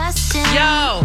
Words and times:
Yo, 0.00 1.02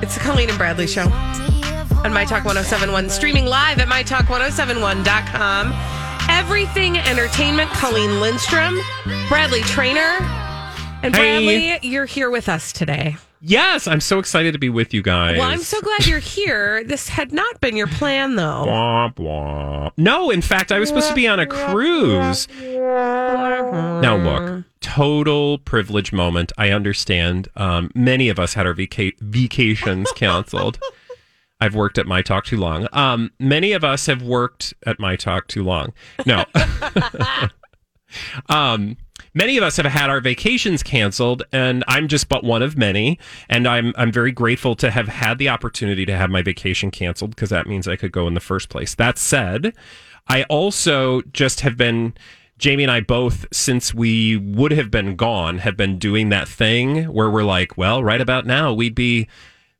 it's 0.00 0.14
the 0.14 0.20
Colleen 0.20 0.48
and 0.48 0.56
Bradley 0.56 0.86
Show 0.86 1.02
on 1.10 2.10
My 2.10 2.24
Talk 2.24 2.46
1071, 2.46 3.10
streaming 3.10 3.44
live 3.44 3.78
at 3.78 3.86
MyTalk1071.com. 3.88 5.74
Everything 6.30 6.96
Entertainment, 6.96 7.68
Colleen 7.72 8.18
Lindstrom, 8.18 8.80
Bradley 9.28 9.60
Traynor. 9.60 10.16
And 11.02 11.14
Hey. 11.14 11.68
Bradley, 11.74 11.78
you're 11.90 12.06
here 12.06 12.30
with 12.30 12.48
us 12.48 12.72
today. 12.72 13.16
Yes, 13.42 13.86
I'm 13.86 14.00
so 14.00 14.18
excited 14.20 14.52
to 14.54 14.58
be 14.58 14.70
with 14.70 14.94
you 14.94 15.02
guys. 15.02 15.36
Well, 15.36 15.46
I'm 15.50 15.58
so 15.62 15.78
glad 15.82 16.06
you're 16.06 16.18
here. 16.18 16.82
This 16.88 17.10
had 17.10 17.30
not 17.30 17.60
been 17.60 17.76
your 17.76 17.88
plan, 17.88 18.36
though. 18.36 18.64
Womp 18.66 19.16
womp. 19.16 19.92
No, 19.98 20.30
in 20.30 20.40
fact, 20.40 20.72
I 20.72 20.78
was 20.78 20.88
supposed 20.88 21.10
to 21.10 21.14
be 21.14 21.28
on 21.28 21.38
a 21.40 21.46
cruise. 21.46 22.48
Now, 22.62 24.16
look, 24.16 24.64
total 24.86 25.58
privilege 25.58 26.12
moment. 26.12 26.52
I 26.56 26.70
understand. 26.70 27.48
Um, 27.56 27.90
many 27.92 28.28
of 28.28 28.38
us 28.38 28.54
had 28.54 28.66
our 28.66 28.72
vaca- 28.72 29.12
vacations 29.20 30.12
canceled. 30.14 30.78
I've 31.60 31.74
worked 31.74 31.98
at 31.98 32.06
My 32.06 32.22
Talk 32.22 32.44
too 32.44 32.56
long. 32.56 32.86
Um, 32.92 33.32
many 33.40 33.72
of 33.72 33.82
us 33.82 34.06
have 34.06 34.22
worked 34.22 34.74
at 34.86 35.00
My 35.00 35.16
Talk 35.16 35.48
too 35.48 35.64
long. 35.64 35.92
No. 36.24 36.44
um, 38.48 38.96
many 39.34 39.56
of 39.56 39.64
us 39.64 39.76
have 39.76 39.86
had 39.86 40.08
our 40.08 40.20
vacations 40.20 40.84
canceled, 40.84 41.42
and 41.52 41.82
I'm 41.88 42.06
just 42.06 42.28
but 42.28 42.44
one 42.44 42.62
of 42.62 42.76
many. 42.76 43.18
And 43.48 43.66
I'm 43.66 43.92
I'm 43.96 44.12
very 44.12 44.30
grateful 44.30 44.76
to 44.76 44.92
have 44.92 45.08
had 45.08 45.38
the 45.38 45.48
opportunity 45.48 46.06
to 46.06 46.16
have 46.16 46.30
my 46.30 46.42
vacation 46.42 46.92
canceled 46.92 47.30
because 47.30 47.50
that 47.50 47.66
means 47.66 47.88
I 47.88 47.96
could 47.96 48.12
go 48.12 48.28
in 48.28 48.34
the 48.34 48.40
first 48.40 48.68
place. 48.68 48.94
That 48.94 49.18
said, 49.18 49.74
I 50.28 50.44
also 50.44 51.22
just 51.32 51.62
have 51.62 51.76
been. 51.76 52.14
Jamie 52.58 52.84
and 52.84 52.90
I 52.90 53.00
both, 53.00 53.46
since 53.52 53.92
we 53.92 54.36
would 54.36 54.72
have 54.72 54.90
been 54.90 55.16
gone, 55.16 55.58
have 55.58 55.76
been 55.76 55.98
doing 55.98 56.30
that 56.30 56.48
thing 56.48 57.04
where 57.04 57.30
we're 57.30 57.44
like, 57.44 57.76
well, 57.76 58.02
right 58.02 58.20
about 58.20 58.46
now, 58.46 58.72
we'd 58.72 58.94
be 58.94 59.28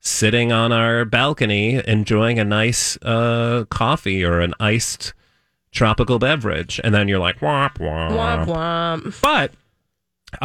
sitting 0.01 0.53
on 0.53 0.73
our 0.73 1.05
balcony 1.05 1.83
enjoying 1.87 2.39
a 2.39 2.45
nice 2.45 2.97
uh, 3.03 3.65
coffee 3.71 4.25
or 4.25 4.41
an 4.41 4.55
iced 4.61 5.15
tropical 5.73 6.19
beverage. 6.19 6.81
And 6.85 6.95
then 6.95 7.09
you're 7.09 7.19
like, 7.19 7.41
womp, 7.41 7.79
womp. 7.79 8.13
Womp 8.13 8.47
womp. 8.47 9.21
But 9.23 9.53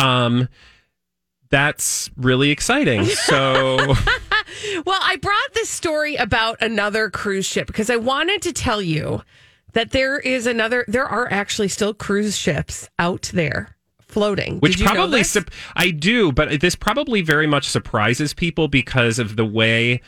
um, 0.02 0.48
that's 1.50 2.10
really 2.16 2.50
exciting. 2.50 3.06
So, 3.06 3.78
Well, 4.86 5.00
I 5.02 5.16
brought 5.18 5.54
this 5.54 5.70
story 5.70 6.16
about 6.16 6.62
another 6.62 7.10
cruise 7.10 7.46
ship 7.46 7.68
because 7.68 7.90
I 7.90 7.98
wanted 7.98 8.42
to 8.44 8.54
tell 8.54 8.82
you 8.82 9.22
that 9.74 9.92
there 9.92 10.20
is 10.20 10.46
another, 10.46 10.86
there 10.88 11.06
are 11.06 11.32
actually 11.32 11.68
still 11.68 11.94
cruise 11.94 12.38
ships 12.38 12.90
out 13.00 13.32
there 13.34 13.76
floating. 14.00 14.60
which 14.60 14.84
probably? 14.84 15.24
I 15.76 15.92
do, 15.92 16.32
but 16.32 16.60
this 16.62 16.76
probably 16.76 17.22
very 17.22 17.48
much 17.48 17.68
surprises 17.68 18.34
people 18.34 18.68
because 18.68 19.20
of 19.20 19.36
the 19.36 19.46
way 19.46 20.02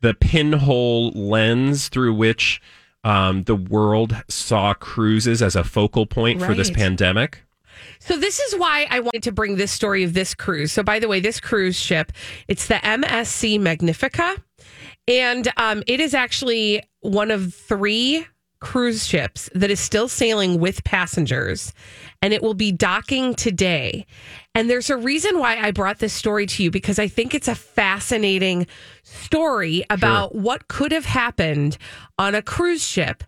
the 0.00 0.14
pinhole 0.14 1.10
lens 1.10 1.88
through 1.88 2.14
which 2.14 2.60
um, 3.04 3.44
the 3.44 3.54
world 3.54 4.22
saw 4.28 4.74
cruises 4.74 5.42
as 5.42 5.56
a 5.56 5.64
focal 5.64 6.06
point 6.06 6.42
for 6.42 6.54
this 6.54 6.70
pandemic. 6.70 7.42
So 7.98 8.16
this 8.16 8.38
is 8.38 8.56
why 8.56 8.86
I 8.90 9.00
wanted 9.00 9.22
to 9.24 9.32
bring 9.32 9.56
this 9.56 9.72
story 9.72 10.04
of 10.04 10.14
this 10.14 10.34
cruise. 10.34 10.72
So 10.72 10.82
by 10.82 10.98
the 10.98 11.08
way, 11.08 11.20
this 11.20 11.40
cruise 11.40 11.76
ship, 11.76 12.12
it's 12.48 12.66
the 12.66 12.74
MSC 12.74 13.60
Magnifica, 13.60 14.36
and 15.08 15.50
um, 15.56 15.82
it 15.86 16.00
is 16.00 16.14
actually 16.14 16.82
one 17.00 17.30
of 17.30 17.54
three 17.54 18.26
cruise 18.64 19.06
ships 19.06 19.50
that 19.54 19.70
is 19.70 19.78
still 19.78 20.08
sailing 20.08 20.58
with 20.58 20.82
passengers, 20.84 21.74
and 22.22 22.32
it 22.32 22.42
will 22.42 22.54
be 22.54 22.72
docking 22.72 23.34
today. 23.34 24.06
And 24.54 24.70
there's 24.70 24.88
a 24.88 24.96
reason 24.96 25.38
why 25.38 25.58
I 25.58 25.70
brought 25.70 25.98
this 25.98 26.14
story 26.14 26.46
to 26.46 26.62
you 26.62 26.70
because 26.70 26.98
I 26.98 27.06
think 27.06 27.34
it's 27.34 27.46
a 27.46 27.54
fascinating 27.54 28.66
story 29.02 29.84
about 29.90 30.34
what 30.34 30.68
could 30.68 30.92
have 30.92 31.04
happened 31.04 31.76
on 32.18 32.34
a 32.34 32.40
cruise 32.40 32.84
ship 32.84 33.22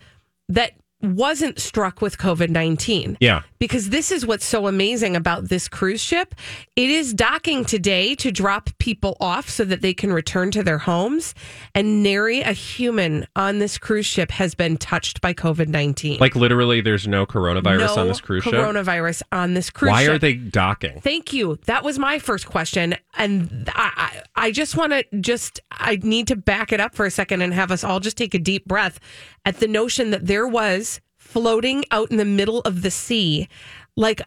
that 0.48 0.72
wasn't 1.02 1.60
struck 1.60 2.00
with 2.00 2.16
COVID 2.16 2.48
19 2.48 3.19
Yeah. 3.20 3.42
Because 3.59 3.91
this 3.91 4.11
is 4.11 4.27
what's 4.27 4.44
so 4.44 4.67
amazing 4.67 5.17
about 5.17 5.49
this 5.49 5.69
cruise 5.69 6.00
ship. 6.00 6.34
It 6.75 6.91
is 6.91 7.15
docking 7.15 7.65
today 7.65 8.15
to 8.17 8.31
drop 8.31 8.71
people 8.78 9.17
off 9.21 9.49
so 9.49 9.65
that 9.65 9.83
they 9.83 9.94
can 9.94 10.12
return 10.12 10.50
to 10.53 10.62
their 10.62 10.78
homes. 10.78 11.34
And 11.75 12.03
nary 12.03 12.41
a 12.41 12.53
human 12.53 13.27
on 13.37 13.59
this 13.59 13.78
cruise 13.78 14.06
ship 14.06 14.31
has 14.31 14.55
been 14.55 14.77
touched 14.77 15.21
by 15.21 15.34
COVID 15.34 15.69
19. 15.69 16.19
Like 16.19 16.37
literally, 16.37 16.81
there's 16.81 17.06
no 17.06 17.27
coronavirus 17.27 17.97
no 17.97 18.03
on 18.03 18.09
this 18.09 18.21
cruise 18.21 18.44
ship. 18.44 18.53
coronavirus 18.53 19.22
on 19.33 19.55
this 19.55 19.71
cruise 19.71 19.91
Why 19.91 20.05
ship. 20.05 20.15
are 20.15 20.19
they 20.19 20.34
docking? 20.34 21.00
Thank 21.00 21.33
you. 21.33 21.59
That 21.67 21.84
was 21.84 21.99
my 21.99 22.19
first 22.19 22.47
question, 22.47 22.97
and 23.17 23.71
I, 23.75 24.23
I, 24.37 24.47
I 24.47 24.50
just 24.50 24.77
want 24.77 24.93
to 24.93 25.05
just 25.21 25.61
I 25.71 25.99
need 26.03 26.28
to 26.28 26.37
back 26.37 26.73
it 26.73 26.81
up 26.81 26.94
for 26.94 27.06
a 27.06 27.11
second 27.11 27.43
and 27.43 27.53
have 27.55 27.71
us 27.71 27.84
all 27.84 28.00
just 28.00 28.17
take 28.17 28.34
a 28.34 28.38
deep 28.38 28.67
breath 28.67 29.00
at 29.44 29.61
the 29.61 29.69
notion 29.69 30.11
that 30.11 30.27
there 30.27 30.47
was 30.47 31.00
floating 31.26 31.84
out 31.91 32.10
in 32.10 32.16
the 32.16 32.25
middle 32.25 32.60
of 32.60 32.82
the 32.82 32.91
sea, 32.91 33.48
like 33.97 34.22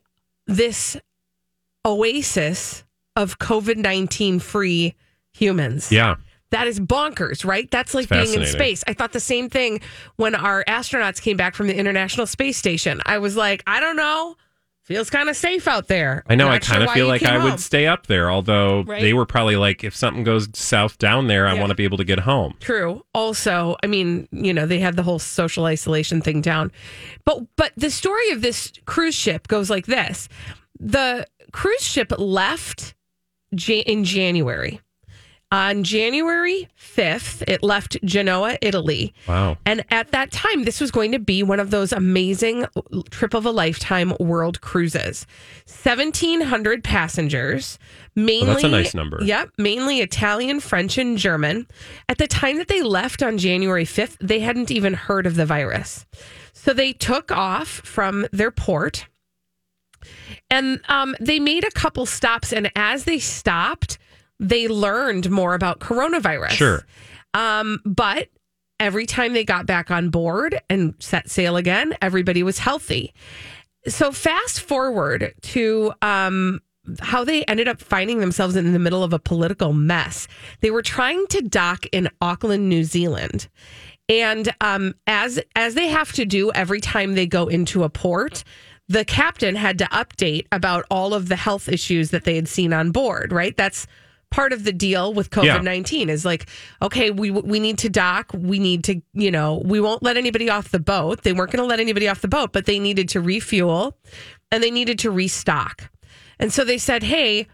this 0.45 0.97
oasis 1.85 2.83
of 3.15 3.39
COVID 3.39 3.77
nineteen 3.77 4.39
free 4.39 4.95
humans. 5.31 5.91
Yeah. 5.91 6.15
That 6.51 6.65
is 6.65 6.79
bonkers, 6.79 7.45
right? 7.45 7.69
That's 7.69 7.93
like 7.93 8.09
being 8.09 8.33
in 8.33 8.45
space. 8.47 8.83
I 8.87 8.93
thought 8.93 9.13
the 9.13 9.19
same 9.19 9.49
thing 9.49 9.81
when 10.15 10.33
our 10.33 10.63
astronauts 10.63 11.21
came 11.21 11.37
back 11.37 11.53
from 11.53 11.67
the 11.67 11.75
International 11.75 12.25
Space 12.25 12.57
Station. 12.57 13.01
I 13.05 13.19
was 13.19 13.35
like, 13.35 13.61
I 13.67 13.79
don't 13.79 13.95
know. 13.95 14.35
Feels 14.89 15.11
kind 15.11 15.29
of 15.29 15.35
safe 15.35 15.67
out 15.67 15.87
there. 15.87 16.23
I 16.27 16.33
know. 16.33 16.45
Not 16.45 16.53
I 16.63 16.65
sure 16.65 16.71
kind 16.73 16.83
of 16.83 16.87
why 16.87 16.93
feel 16.95 17.07
like 17.07 17.21
I 17.23 17.35
home. 17.35 17.43
would 17.51 17.59
stay 17.59 17.85
up 17.85 18.07
there, 18.07 18.31
although 18.31 18.81
Right? 18.81 19.03
they 19.03 19.13
were 19.13 19.27
probably 19.27 19.55
like, 19.55 19.83
if 19.83 19.95
something 19.95 20.23
goes 20.23 20.49
south 20.55 20.97
down 20.97 21.27
there, 21.27 21.45
I 21.47 21.53
want 21.53 21.69
to 21.69 21.75
be 21.75 21.83
able 21.83 21.97
to 21.97 22.03
get 22.03 22.21
home. 22.21 22.55
True. 22.59 23.05
Also, 23.13 23.75
I 23.83 23.87
mean, 23.87 24.27
you 24.31 24.51
know, 24.51 24.65
they 24.65 24.79
had 24.79 24.95
the 24.95 25.03
whole 25.03 25.19
social 25.19 25.65
isolation 25.65 26.21
thing 26.21 26.41
down. 26.41 26.71
But 27.23 27.43
but 27.55 27.71
the 27.77 27.91
story 27.91 28.31
of 28.31 28.41
this 28.41 28.73
cruise 28.85 29.13
ship 29.13 29.47
goes 29.47 29.69
like 29.69 29.85
this. 29.85 30.27
The 30.79 31.27
cruise 31.51 31.83
ship 31.83 32.11
left 32.17 32.95
in 33.67 34.03
January. 34.03 34.81
On 35.51 35.83
January 35.83 36.67
5th, 36.79 37.43
it 37.47 37.63
left 37.63 37.97
Genoa, 38.05 38.57
Italy. 38.61 39.15
Wow. 39.27 39.57
And 39.65 39.83
at 39.89 40.11
that 40.11 40.31
time, 40.31 40.63
this 40.63 40.79
was 40.79 40.91
going 40.91 41.11
to 41.11 41.19
be 41.19 41.41
one 41.41 41.59
of 41.59 41.71
those 41.71 41.91
amazing 41.91 42.67
trip 43.09 43.33
of 43.33 43.47
a 43.47 43.51
lifetime 43.51 44.13
world 44.19 44.61
cruises. 44.61 45.25
1,700 45.65 46.83
passengers, 46.83 47.79
mainly. 48.15 48.45
that's 48.45 48.63
a 48.63 48.69
nice 48.69 48.93
number. 48.93 49.23
Yep, 49.23 49.49
mainly 49.57 50.01
Italian, 50.01 50.59
French, 50.59 50.99
and 50.99 51.17
German. 51.17 51.65
At 52.07 52.19
the 52.19 52.27
time 52.27 52.57
that 52.57 52.67
they 52.67 52.83
left 52.83 53.23
on 53.23 53.39
January 53.39 53.85
5th, 53.85 54.17
they 54.21 54.41
hadn't 54.41 54.69
even 54.69 54.93
heard 54.93 55.25
of 55.25 55.33
the 55.33 55.47
virus. 55.47 56.05
So 56.53 56.73
they 56.73 56.93
took 56.93 57.31
off 57.31 57.67
from 57.67 58.27
their 58.31 58.51
port 58.51 59.07
and 60.49 60.81
um, 60.89 61.15
they 61.19 61.39
made 61.39 61.63
a 61.63 61.71
couple 61.71 62.05
stops. 62.05 62.53
And 62.53 62.71
as 62.75 63.05
they 63.05 63.19
stopped, 63.19 63.97
they 64.39 64.67
learned 64.67 65.29
more 65.29 65.53
about 65.53 65.79
coronavirus. 65.79 66.51
Sure. 66.51 66.85
Um, 67.33 67.79
but 67.85 68.29
every 68.79 69.05
time 69.05 69.33
they 69.33 69.43
got 69.43 69.65
back 69.65 69.91
on 69.91 70.09
board 70.09 70.59
and 70.69 70.95
set 70.99 71.29
sail 71.29 71.57
again, 71.57 71.95
everybody 72.01 72.43
was 72.43 72.59
healthy. 72.59 73.13
So 73.87 74.11
fast 74.11 74.61
forward 74.61 75.33
to 75.41 75.93
um, 76.01 76.61
how 76.99 77.23
they 77.23 77.43
ended 77.43 77.67
up 77.67 77.81
finding 77.81 78.19
themselves 78.19 78.55
in 78.55 78.73
the 78.73 78.79
middle 78.79 79.03
of 79.03 79.13
a 79.13 79.19
political 79.19 79.73
mess. 79.73 80.27
They 80.61 80.71
were 80.71 80.81
trying 80.81 81.27
to 81.27 81.41
dock 81.41 81.85
in 81.91 82.09
Auckland, 82.21 82.69
New 82.69 82.83
Zealand. 82.83 83.47
And 84.07 84.53
um, 84.59 84.95
as 85.05 85.39
as 85.55 85.75
they 85.75 85.87
have 85.87 86.11
to 86.13 86.25
do 86.25 86.51
every 86.53 86.81
time 86.81 87.13
they 87.13 87.27
go 87.27 87.47
into 87.47 87.83
a 87.83 87.89
port, 87.89 88.43
the 88.87 89.05
captain 89.05 89.55
had 89.55 89.77
to 89.77 89.85
update 89.85 90.47
about 90.51 90.85
all 90.89 91.13
of 91.13 91.29
the 91.29 91.35
health 91.35 91.69
issues 91.69 92.09
that 92.09 92.23
they 92.23 92.35
had 92.35 92.47
seen 92.47 92.73
on 92.73 92.91
board. 92.91 93.31
Right, 93.31 93.55
that's 93.55 93.85
part 94.31 94.53
of 94.53 94.63
the 94.63 94.71
deal 94.71 95.13
with 95.13 95.29
COVID 95.29 95.63
nineteen. 95.63 96.09
Is 96.09 96.25
like, 96.25 96.47
okay, 96.81 97.11
we 97.11 97.31
we 97.31 97.59
need 97.59 97.77
to 97.79 97.89
dock. 97.89 98.31
We 98.33 98.59
need 98.59 98.83
to, 98.85 99.01
you 99.13 99.31
know, 99.31 99.61
we 99.65 99.79
won't 99.79 100.03
let 100.03 100.17
anybody 100.17 100.49
off 100.49 100.69
the 100.69 100.79
boat. 100.79 101.23
They 101.23 101.33
weren't 101.33 101.51
going 101.51 101.63
to 101.63 101.67
let 101.67 101.79
anybody 101.79 102.07
off 102.07 102.21
the 102.21 102.27
boat, 102.27 102.53
but 102.53 102.65
they 102.65 102.79
needed 102.79 103.09
to 103.09 103.21
refuel 103.21 103.97
and 104.51 104.63
they 104.63 104.71
needed 104.71 104.99
to 104.99 105.11
restock. 105.11 105.89
And 106.39 106.53
so 106.53 106.63
they 106.63 106.77
said, 106.77 107.03
hey, 107.03 107.47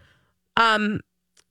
um, 0.56 1.00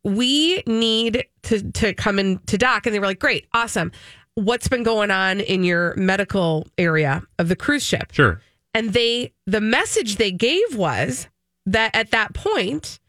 we 0.04 0.64
need 0.66 1.26
to 1.44 1.72
to 1.72 1.94
come 1.94 2.20
in 2.20 2.40
to 2.46 2.58
dock, 2.58 2.86
and 2.86 2.96
they 2.96 3.00
were 3.00 3.08
like, 3.08 3.20
great, 3.20 3.48
awesome. 3.54 3.92
What's 4.36 4.68
been 4.68 4.84
going 4.84 5.12
on 5.12 5.40
in 5.40 5.64
your 5.64 5.96
medical 5.96 6.68
area 6.78 7.24
of 7.40 7.48
the 7.48 7.56
cruise 7.56 7.84
ship? 7.84 8.12
Sure. 8.12 8.42
And 8.74 8.92
they, 8.92 9.34
the 9.48 9.62
message 9.62 10.18
they 10.18 10.32
gave 10.32 10.76
was 10.76 11.30
that 11.66 11.96
at 11.96 12.12
that 12.12 12.34
point, 12.34 13.00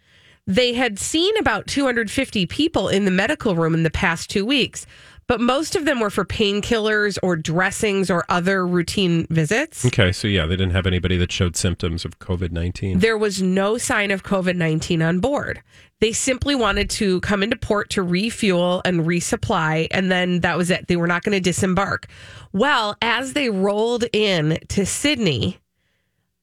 they 0.47 0.75
had 0.75 0.99
seen 0.99 1.37
about 1.39 1.67
250 1.67 2.47
people 2.47 2.89
in 2.89 3.05
the 3.05 3.11
medical 3.11 3.57
room 3.57 3.75
in 3.75 3.83
the 3.83 3.91
past 3.91 4.31
two 4.31 4.45
weeks, 4.47 4.87
but 5.27 5.41
most 5.41 5.75
of 5.75 5.85
them 5.85 5.99
were 5.99 6.11
for 6.11 6.25
painkillers 6.25 7.19
or 7.23 7.35
dressings 7.35 8.11
or 8.11 8.25
other 8.29 8.65
routine 8.65 9.27
visits. 9.29 9.85
Okay. 9.85 10.13
So, 10.13 10.29
yeah, 10.29 10.47
they 10.47 10.55
didn't 10.57 10.73
have 10.73 10.87
anybody 10.87 11.17
that 11.17 11.33
showed 11.33 11.57
symptoms 11.57 12.05
of 12.05 12.21
COVID 12.21 12.53
19. 12.53 13.01
There 13.01 13.19
was 13.19 13.43
no 13.43 13.77
sign 13.77 14.13
of 14.13 14.23
COVID 14.23 14.55
19 14.57 15.03
on 15.03 15.19
board. 15.19 15.63
They 16.01 16.13
simply 16.13 16.55
wanted 16.55 16.91
to 16.91 17.21
come 17.23 17.43
into 17.43 17.57
port 17.57 17.91
to 17.91 18.03
refuel 18.03 18.83
and 18.85 19.01
resupply, 19.01 19.89
and 19.91 20.13
then 20.13 20.41
that 20.41 20.57
was 20.57 20.71
it. 20.71 20.87
They 20.89 20.97
were 20.97 21.07
not 21.07 21.23
going 21.23 21.33
to 21.33 21.41
disembark. 21.41 22.07
Well, 22.53 22.97
as 23.01 23.33
they 23.33 23.51
rolled 23.51 24.05
in 24.13 24.59
to 24.69 24.87
Sydney, 24.87 25.59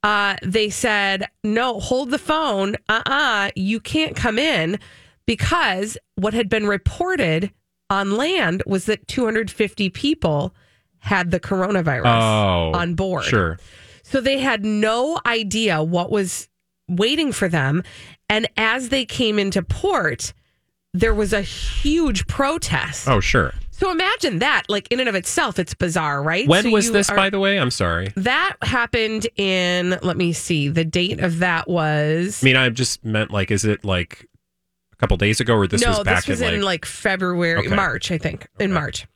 uh, 0.03 0.35
they 0.43 0.69
said, 0.69 1.25
no, 1.43 1.79
hold 1.79 2.11
the 2.11 2.19
phone. 2.19 2.75
Uh 2.89 3.01
uh 3.05 3.49
you 3.55 3.79
can't 3.79 4.15
come 4.15 4.37
in 4.37 4.77
because 5.25 5.97
what 6.15 6.33
had 6.33 6.49
been 6.49 6.67
reported 6.67 7.51
on 7.89 8.17
land 8.17 8.63
was 8.65 8.85
that 8.85 9.07
250 9.07 9.89
people 9.89 10.53
had 10.99 11.31
the 11.31 11.39
coronavirus 11.39 12.05
Oh, 12.05 12.71
on 12.77 12.95
board. 12.95 13.23
Sure. 13.25 13.57
So 14.03 14.19
they 14.19 14.39
had 14.39 14.65
no 14.65 15.19
idea 15.25 15.81
what 15.83 16.11
was 16.11 16.49
waiting 16.89 17.31
for 17.31 17.47
them. 17.47 17.83
And 18.29 18.47
as 18.57 18.89
they 18.89 19.05
came 19.05 19.39
into 19.39 19.61
port, 19.63 20.33
there 20.93 21.13
was 21.13 21.33
a 21.33 21.41
huge 21.41 22.27
protest. 22.27 23.07
Oh, 23.07 23.19
sure. 23.19 23.53
So 23.75 23.89
imagine 23.91 24.39
that, 24.39 24.63
like 24.69 24.87
in 24.91 24.99
and 24.99 25.09
of 25.09 25.15
itself, 25.15 25.57
it's 25.57 25.73
bizarre, 25.73 26.21
right? 26.21 26.47
When 26.47 26.63
So 26.63 26.69
was 26.69 26.91
this, 26.91 27.09
are- 27.09 27.15
by 27.15 27.29
the 27.31 27.39
way? 27.39 27.57
I'm 27.59 27.71
sorry. 27.71 28.13
That 28.15 28.55
happened 28.61 29.27
in, 29.35 29.97
let 30.03 30.15
me 30.15 30.31
see, 30.31 30.67
the 30.69 30.85
date 30.85 31.19
of 31.19 31.39
that 31.39 31.67
was. 31.67 32.43
I 32.43 32.45
mean, 32.45 32.55
I 32.55 32.69
just 32.69 33.03
meant 33.03 33.31
like, 33.31 33.49
is 33.49 33.65
it 33.65 33.83
like 33.83 34.27
a 34.93 34.95
couple 34.97 35.17
days 35.17 35.39
ago 35.39 35.55
or 35.55 35.67
this 35.67 35.81
no, 35.81 35.89
was 35.89 36.03
back 36.03 36.17
this 36.17 36.27
was 36.27 36.41
in, 36.41 36.53
in 36.53 36.61
like, 36.61 36.65
like 36.83 36.85
February, 36.85 37.65
Okay. 37.65 37.75
March, 37.75 38.11
I 38.11 38.19
think, 38.19 38.47
in 38.59 38.71
March. 38.71 39.07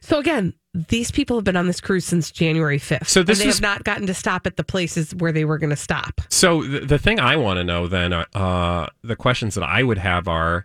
So 0.00 0.18
again, 0.18 0.54
these 0.72 1.10
people 1.10 1.36
have 1.36 1.44
been 1.44 1.56
on 1.56 1.66
this 1.66 1.80
cruise 1.80 2.04
since 2.04 2.30
January 2.30 2.78
5th. 2.78 3.06
So 3.08 3.22
this 3.24 3.38
and 3.38 3.42
they 3.42 3.46
was- 3.48 3.56
have 3.56 3.62
not 3.62 3.82
gotten 3.84 4.06
to 4.06 4.14
stop 4.14 4.46
at 4.46 4.56
the 4.56 4.64
places 4.64 5.14
where 5.16 5.32
they 5.32 5.44
were 5.44 5.58
going 5.58 5.70
to 5.70 5.76
stop. 5.76 6.20
So 6.30 6.62
the, 6.62 6.80
the 6.80 6.98
thing 6.98 7.18
I 7.18 7.34
want 7.36 7.58
to 7.58 7.64
know 7.64 7.88
then, 7.88 8.12
uh, 8.12 8.24
uh, 8.34 8.86
the 9.02 9.16
questions 9.16 9.56
that 9.56 9.64
I 9.64 9.82
would 9.82 9.98
have 9.98 10.28
are, 10.28 10.64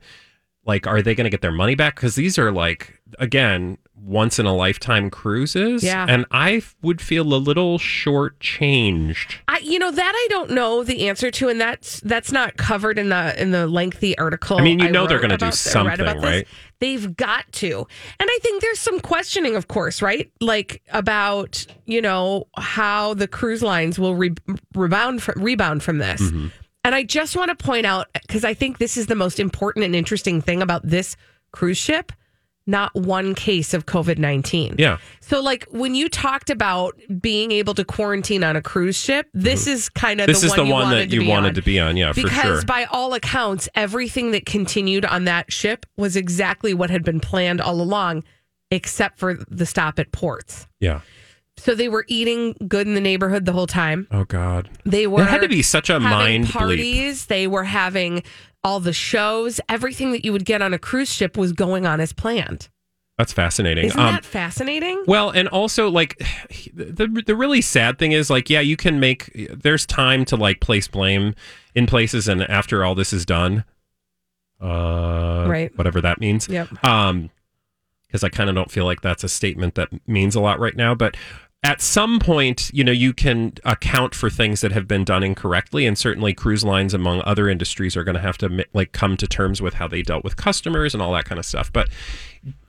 like, 0.68 0.86
are 0.86 1.02
they 1.02 1.16
going 1.16 1.26
to 1.26 1.30
get 1.32 1.42
their 1.42 1.52
money 1.52 1.76
back? 1.76 1.96
Because 1.96 2.16
these 2.16 2.38
are 2.38 2.52
like, 2.52 3.00
again, 3.20 3.78
once 4.00 4.40
in 4.40 4.46
a 4.46 4.56
lifetime 4.56 5.10
cruises. 5.10 5.84
Yeah. 5.84 6.06
And 6.08 6.26
I 6.32 6.62
would 6.82 7.02
feel 7.02 7.34
a 7.34 7.36
little 7.36 7.78
shortchanged. 7.78 9.36
I, 9.48 9.60
you 9.60 9.80
know, 9.80 9.92
that 9.92 10.14
I 10.16 10.28
don't 10.30 10.52
know 10.52 10.84
the 10.84 11.08
answer 11.08 11.32
to, 11.32 11.50
and 11.50 11.60
that's 11.60 12.00
that's 12.02 12.32
not 12.32 12.58
covered 12.58 12.98
in 12.98 13.10
the 13.10 13.40
in 13.42 13.52
the 13.52 13.68
lengthy 13.68 14.18
article. 14.18 14.58
I 14.58 14.64
mean, 14.64 14.80
you 14.80 14.90
know 14.92 15.08
they're 15.08 15.20
gonna 15.20 15.38
do 15.38 15.46
about- 15.46 15.68
I 15.76 15.84
read 15.88 15.98
something, 15.98 16.06
this. 16.06 16.24
right? 16.24 16.48
They've 16.80 17.18
got 17.18 17.52
to, 17.54 17.88
and 18.20 18.30
I 18.30 18.40
think 18.44 18.62
there's 18.62 18.80
some 18.80 19.00
questioning, 19.00 19.56
of 19.56 19.68
course, 19.68 20.02
right? 20.02 20.32
Like 20.40 20.84
about 20.92 21.66
you 21.86 22.02
know 22.02 22.48
how 22.56 23.14
the 23.16 23.28
cruise 23.28 23.64
lines 23.64 23.98
will 23.98 24.16
re- 24.16 24.36
rebound 24.76 25.24
from, 25.24 25.42
rebound 25.42 25.82
from 25.84 25.98
this. 25.98 26.22
Mm-hmm. 26.22 26.48
And 26.88 26.96
I 26.96 27.04
just 27.04 27.36
want 27.36 27.50
to 27.50 27.66
point 27.66 27.86
out 27.86 28.08
because 28.14 28.46
I 28.46 28.54
think 28.54 28.78
this 28.78 28.96
is 28.96 29.08
the 29.08 29.16
most 29.16 29.42
important 29.42 29.84
and 29.84 29.94
interesting 29.94 30.40
thing 30.40 30.62
about 30.62 30.88
this 30.88 31.18
cruise 31.52 31.78
ship. 31.78 32.14
Not 32.66 32.96
one 32.96 33.36
case 33.36 33.74
of 33.74 33.86
COVID 33.86 34.18
19. 34.18 34.76
Yeah. 34.78 34.98
So, 35.20 35.42
like 35.42 35.66
when 35.70 35.96
you 35.96 36.08
talked 36.08 36.50
about 36.50 36.98
being 37.20 37.52
able 37.52 37.74
to 37.74 37.84
quarantine 37.84 38.42
on 38.42 38.56
a 38.56 38.62
cruise 38.62 38.96
ship, 38.96 39.28
this 39.34 39.64
mm-hmm. 39.64 39.72
is 39.72 39.90
kind 39.90 40.22
of. 40.22 40.28
This 40.28 40.40
the 40.40 40.48
is 40.48 40.58
one 40.58 40.66
the 40.66 40.74
one 40.74 40.90
that 40.92 41.12
you 41.12 41.28
wanted 41.28 41.50
on. 41.50 41.54
to 41.56 41.62
be 41.62 41.78
on. 41.78 41.98
Yeah, 41.98 42.14
for 42.14 42.24
because 42.24 42.60
sure. 42.60 42.66
by 42.66 42.86
all 42.86 43.14
accounts, 43.14 43.68
everything 43.76 44.32
that 44.32 44.46
continued 44.46 45.04
on 45.04 45.26
that 45.26 45.52
ship 45.52 45.86
was 45.98 46.16
exactly 46.16 46.74
what 46.74 46.90
had 46.90 47.04
been 47.04 47.20
planned 47.20 47.60
all 47.60 47.82
along, 47.82 48.24
except 48.72 49.20
for 49.20 49.34
the 49.50 49.66
stop 49.66 50.00
at 50.00 50.14
ports. 50.14 50.68
yeah. 50.80 51.02
So 51.58 51.74
they 51.76 51.90
were 51.90 52.06
eating 52.08 52.56
good 52.68 52.86
in 52.88 52.94
the 52.94 53.02
neighborhood 53.02 53.46
the 53.46 53.52
whole 53.52 53.68
time. 53.68 54.08
Oh, 54.12 54.26
God. 54.26 54.70
They 54.86 55.08
were 55.08 55.22
That 55.22 55.30
had 55.30 55.42
to 55.42 55.48
be 55.50 55.62
such 55.64 55.90
a 55.90 55.94
having 55.94 56.10
mind 56.10 56.46
bleep. 56.46 56.52
parties. 56.52 57.26
They 57.26 57.48
were 57.48 57.64
having 57.64 58.22
all 58.64 58.80
the 58.80 58.94
shows. 58.94 59.60
Everything 59.68 60.12
that 60.12 60.24
you 60.24 60.32
would 60.32 60.46
get 60.46 60.62
on 60.62 60.74
a 60.74 60.80
cruise 60.80 61.12
ship 61.12 61.36
was 61.36 61.52
going 61.54 61.86
on 61.86 62.00
as 62.00 62.14
planned. 62.14 62.70
That's 63.18 63.34
fascinating. 63.34 63.86
Isn't 63.86 64.00
Um, 64.00 64.14
that 64.14 64.24
fascinating? 64.24 65.04
Well, 65.08 65.32
and 65.32 65.48
also 65.48 65.90
like 65.90 66.18
the 66.76 67.08
the 67.26 67.36
really 67.36 67.62
sad 67.62 67.98
thing 67.98 68.12
is 68.12 68.30
like 68.30 68.48
yeah, 68.48 68.60
you 68.60 68.78
can 68.78 69.00
make 69.00 69.32
there's 69.52 69.88
time 69.88 70.24
to 70.26 70.36
like 70.36 70.60
place 70.62 70.88
blame 70.88 71.34
in 71.74 71.88
places 71.88 72.28
and 72.28 72.44
after 72.44 72.86
all 72.86 72.94
this 72.94 73.12
is 73.14 73.26
done 73.26 73.64
uh 74.62 75.46
Right. 75.48 75.76
whatever 75.78 76.00
that 76.02 76.20
means. 76.20 76.48
Yep. 76.48 76.84
Um 76.86 77.30
because 78.08 78.24
I 78.24 78.30
kind 78.30 78.50
of 78.50 78.56
don't 78.56 78.72
feel 78.72 78.86
like 78.86 79.02
that's 79.02 79.24
a 79.24 79.30
statement 79.30 79.76
that 79.76 79.90
means 80.08 80.36
a 80.36 80.40
lot 80.40 80.60
right 80.60 80.76
now, 80.76 80.96
but 80.96 81.18
at 81.64 81.82
some 81.82 82.20
point, 82.20 82.70
you 82.74 82.84
know, 82.84 82.92
you 82.92 83.14
can 83.14 83.54
account 83.66 84.14
for 84.14 84.30
things 84.30 84.62
that 84.62 84.72
have 84.72 84.88
been 84.88 85.04
done 85.04 85.24
incorrectly, 85.24 85.86
and 85.86 85.98
certainly 85.98 86.34
cruise 86.34 86.64
lines, 86.64 86.94
among 86.94 87.22
other 87.22 87.50
industries, 87.50 87.98
are 87.98 88.04
going 88.04 88.16
to 88.16 88.22
have 88.22 88.38
to 88.40 88.66
like 88.74 88.92
come 88.92 89.18
to 89.18 89.28
terms 89.28 89.62
with 89.62 89.74
how 89.76 89.88
they 89.88 90.02
dealt 90.02 90.24
with 90.24 90.36
customers 90.38 90.94
and 90.94 91.02
all 91.02 91.12
that 91.14 91.26
kind 91.26 91.40
of 91.40 91.46
stuff. 91.46 91.74
But 91.74 91.90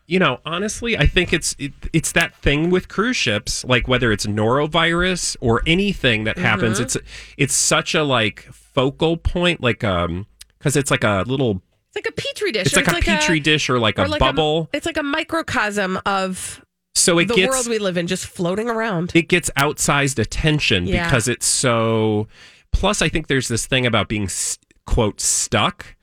you 0.07 0.19
know, 0.19 0.41
honestly, 0.47 0.97
I 0.97 1.05
think 1.07 1.35
it's 1.35 1.55
it, 1.59 1.73
it's 1.93 2.13
that 2.13 2.35
thing 2.37 2.71
with 2.71 2.89
cruise 2.89 3.17
ships, 3.17 3.63
like 3.67 3.87
whether 3.89 4.11
it's 4.11 4.25
norovirus 4.25 5.37
or 5.41 5.63
anything 5.67 6.25
that 6.25 6.39
happens, 6.39 6.81
it's 6.81 6.97
it's 7.37 7.55
such 7.55 7.95
a 7.95 8.03
like 8.03 8.49
focal 8.51 9.19
point, 9.19 9.61
like 9.61 9.85
um, 9.85 10.27
because 10.59 10.77
it's 10.77 10.91
like 10.91 11.05
a 11.05 11.25
little, 11.27 11.61
It's 11.89 11.97
like 11.97 12.07
a 12.07 12.13
petri 12.13 12.53
dish. 12.53 12.67
it's 12.69 12.77
like 12.77 12.89
a 12.89 13.03
petri 13.03 13.39
dish 13.39 13.69
or 13.69 13.79
like 13.79 13.99
or 13.99 14.05
a 14.05 14.09
like 14.09 14.19
bubble. 14.19 14.71
it's 14.73 14.87
like 14.87 14.97
a 14.97 15.03
microcosm 15.03 16.01
of 16.07 16.65
so 16.99 17.19
it 17.19 17.29
the 17.29 17.35
gets 17.35 17.51
world 17.51 17.69
we 17.69 17.79
live 17.79 17.97
in, 17.97 18.07
just 18.07 18.27
floating 18.27 18.69
around. 18.69 19.13
it 19.15 19.29
gets 19.29 19.51
outsized 19.57 20.19
attention 20.19 20.87
Yeah. 20.87 21.05
because 21.07 21.29
it's 21.29 21.47
so 21.47 22.29
plus 22.73 23.01
i 23.03 23.09
think 23.09 23.27
there's 23.29 23.49
this 23.49 23.67
thing 23.67 23.87
about 23.87 24.09
being 24.09 24.29
quote 24.87 25.21
stuck 25.21 25.95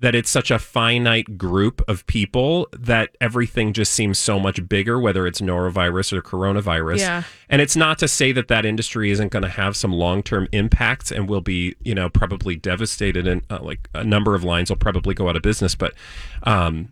that 0.00 0.14
it's 0.14 0.28
such 0.28 0.50
a 0.50 0.58
finite 0.58 1.38
group 1.38 1.80
of 1.88 2.06
people 2.06 2.68
that 2.78 3.16
everything 3.22 3.72
just 3.72 3.92
seems 3.92 4.18
so 4.18 4.38
much 4.38 4.68
bigger 4.68 4.98
whether 5.00 5.26
it's 5.26 5.40
norovirus 5.40 6.12
or 6.12 6.20
coronavirus 6.20 6.98
Yeah. 6.98 7.22
and 7.48 7.62
it's 7.62 7.76
not 7.76 7.98
to 8.00 8.08
say 8.08 8.30
that 8.32 8.48
that 8.48 8.66
industry 8.66 9.10
isn't 9.10 9.28
going 9.32 9.44
to 9.44 9.48
have 9.48 9.76
some 9.76 9.92
long-term 9.92 10.48
impacts 10.52 11.10
and 11.10 11.28
will 11.28 11.40
be 11.40 11.74
you 11.82 11.94
know 11.94 12.08
probably 12.10 12.56
devastated 12.56 13.26
and 13.26 13.42
uh, 13.50 13.60
like 13.62 13.88
a 13.94 14.04
number 14.04 14.34
of 14.34 14.44
lines 14.44 14.68
will 14.70 14.76
probably 14.76 15.14
go 15.14 15.28
out 15.28 15.36
of 15.36 15.42
business 15.42 15.74
but 15.74 15.94
um 16.42 16.90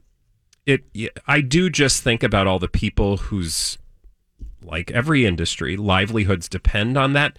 it 0.67 0.85
i 1.27 1.41
do 1.41 1.69
just 1.69 2.03
think 2.03 2.23
about 2.23 2.47
all 2.47 2.59
the 2.59 2.69
people 2.69 3.17
whose 3.17 3.79
like 4.65 4.91
every 4.91 5.27
industry, 5.27 5.77
livelihoods 5.77 6.49
depend 6.49 6.97
on 6.97 7.13
that 7.15 7.39